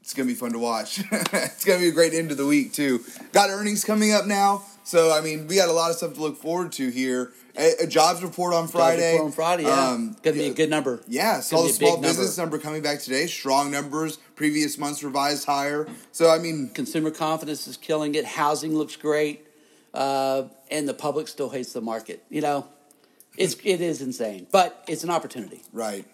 it's 0.01 0.15
gonna 0.15 0.27
be 0.29 0.35
fun 0.35 0.53
to 0.53 0.59
watch. 0.59 1.01
it's 1.11 1.65
gonna 1.65 1.79
be 1.81 1.89
a 1.89 1.93
great 1.93 2.15
end 2.15 2.31
of 2.31 2.37
the 2.37 2.47
week 2.47 2.73
too. 2.73 3.01
Got 3.33 3.51
earnings 3.51 3.85
coming 3.85 4.13
up 4.13 4.27
now, 4.27 4.65
so 4.85 5.13
I 5.13 5.21
mean, 5.21 5.47
we 5.47 5.57
got 5.57 5.69
a 5.69 5.73
lot 5.73 5.91
of 5.91 5.97
stuff 5.97 6.15
to 6.15 6.21
look 6.21 6.37
forward 6.37 6.73
to 6.73 6.91
here. 6.91 7.33
A, 7.57 7.85
a 7.85 7.87
jobs 7.87 8.23
report 8.23 8.55
on 8.55 8.69
Friday. 8.69 9.13
Jobs 9.13 9.13
report 9.13 9.27
on 9.27 9.33
Friday, 9.33 9.63
yeah. 9.65 9.89
Um, 9.89 10.17
Gonna 10.23 10.37
be 10.37 10.47
a 10.47 10.55
good 10.55 10.71
number. 10.71 11.01
Yeah, 11.09 11.41
saw 11.41 11.63
the 11.63 11.63
be 11.63 11.69
a 11.69 11.69
big 11.69 11.77
small 11.79 12.03
business 12.03 12.39
number 12.39 12.59
coming 12.59 12.83
back 12.83 13.01
today. 13.01 13.27
Strong 13.27 13.71
numbers. 13.71 14.19
Previous 14.37 14.79
months 14.79 15.03
revised 15.03 15.47
higher. 15.47 15.89
So 16.13 16.31
I 16.31 16.39
mean, 16.39 16.71
Consumer 16.71 17.11
confidence 17.11 17.67
is 17.67 17.77
killing 17.77 18.15
it. 18.15 18.25
Housing 18.25 18.75
looks 18.75 18.97
great, 18.97 19.47
uh, 19.93 20.45
and 20.71 20.89
the 20.89 20.95
public 20.95 21.29
still 21.29 21.51
hates 21.51 21.73
the 21.73 21.81
market. 21.81 22.23
You 22.31 22.41
know, 22.41 22.67
it's 23.37 23.55
it 23.65 23.81
is 23.81 24.01
insane, 24.03 24.47
but 24.51 24.85
it's 24.89 25.05
an 25.05 25.11
opportunity. 25.11 25.63
Right. 25.73 26.05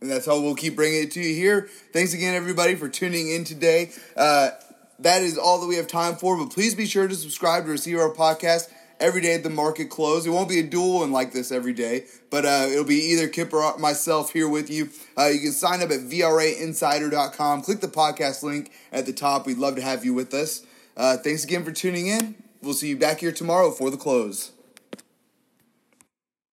And 0.00 0.08
that's 0.08 0.26
how 0.26 0.40
we'll 0.40 0.54
keep 0.54 0.76
bringing 0.76 1.02
it 1.02 1.10
to 1.12 1.20
you 1.20 1.34
here. 1.34 1.68
Thanks 1.92 2.14
again, 2.14 2.34
everybody, 2.34 2.76
for 2.76 2.88
tuning 2.88 3.32
in 3.32 3.42
today. 3.42 3.90
Uh, 4.16 4.50
that 5.00 5.22
is 5.22 5.38
all 5.38 5.60
that 5.60 5.66
we 5.66 5.76
have 5.76 5.86
time 5.86 6.16
for, 6.16 6.36
but 6.36 6.50
please 6.52 6.74
be 6.74 6.86
sure 6.86 7.06
to 7.08 7.14
subscribe 7.14 7.64
to 7.64 7.70
receive 7.70 7.98
our 7.98 8.12
podcast 8.12 8.68
every 9.00 9.20
day 9.20 9.34
at 9.34 9.42
the 9.42 9.50
market 9.50 9.90
close. 9.90 10.26
It 10.26 10.30
won't 10.30 10.48
be 10.48 10.58
a 10.58 10.62
dual 10.62 11.00
one 11.00 11.12
like 11.12 11.32
this 11.32 11.52
every 11.52 11.72
day, 11.72 12.06
but 12.30 12.44
uh, 12.44 12.66
it'll 12.70 12.84
be 12.84 13.12
either 13.12 13.28
Kip 13.28 13.52
or 13.52 13.76
myself 13.78 14.32
here 14.32 14.48
with 14.48 14.70
you. 14.70 14.90
Uh, 15.16 15.26
you 15.26 15.40
can 15.40 15.52
sign 15.52 15.82
up 15.82 15.90
at 15.90 16.00
VRAinsider.com. 16.00 17.62
Click 17.62 17.80
the 17.80 17.88
podcast 17.88 18.42
link 18.42 18.72
at 18.92 19.06
the 19.06 19.12
top. 19.12 19.46
We'd 19.46 19.58
love 19.58 19.76
to 19.76 19.82
have 19.82 20.04
you 20.04 20.14
with 20.14 20.34
us. 20.34 20.64
Uh, 20.96 21.16
thanks 21.16 21.44
again 21.44 21.64
for 21.64 21.72
tuning 21.72 22.08
in. 22.08 22.34
We'll 22.62 22.74
see 22.74 22.88
you 22.88 22.96
back 22.96 23.20
here 23.20 23.32
tomorrow 23.32 23.70
for 23.70 23.90
the 23.90 23.96
close. 23.96 24.52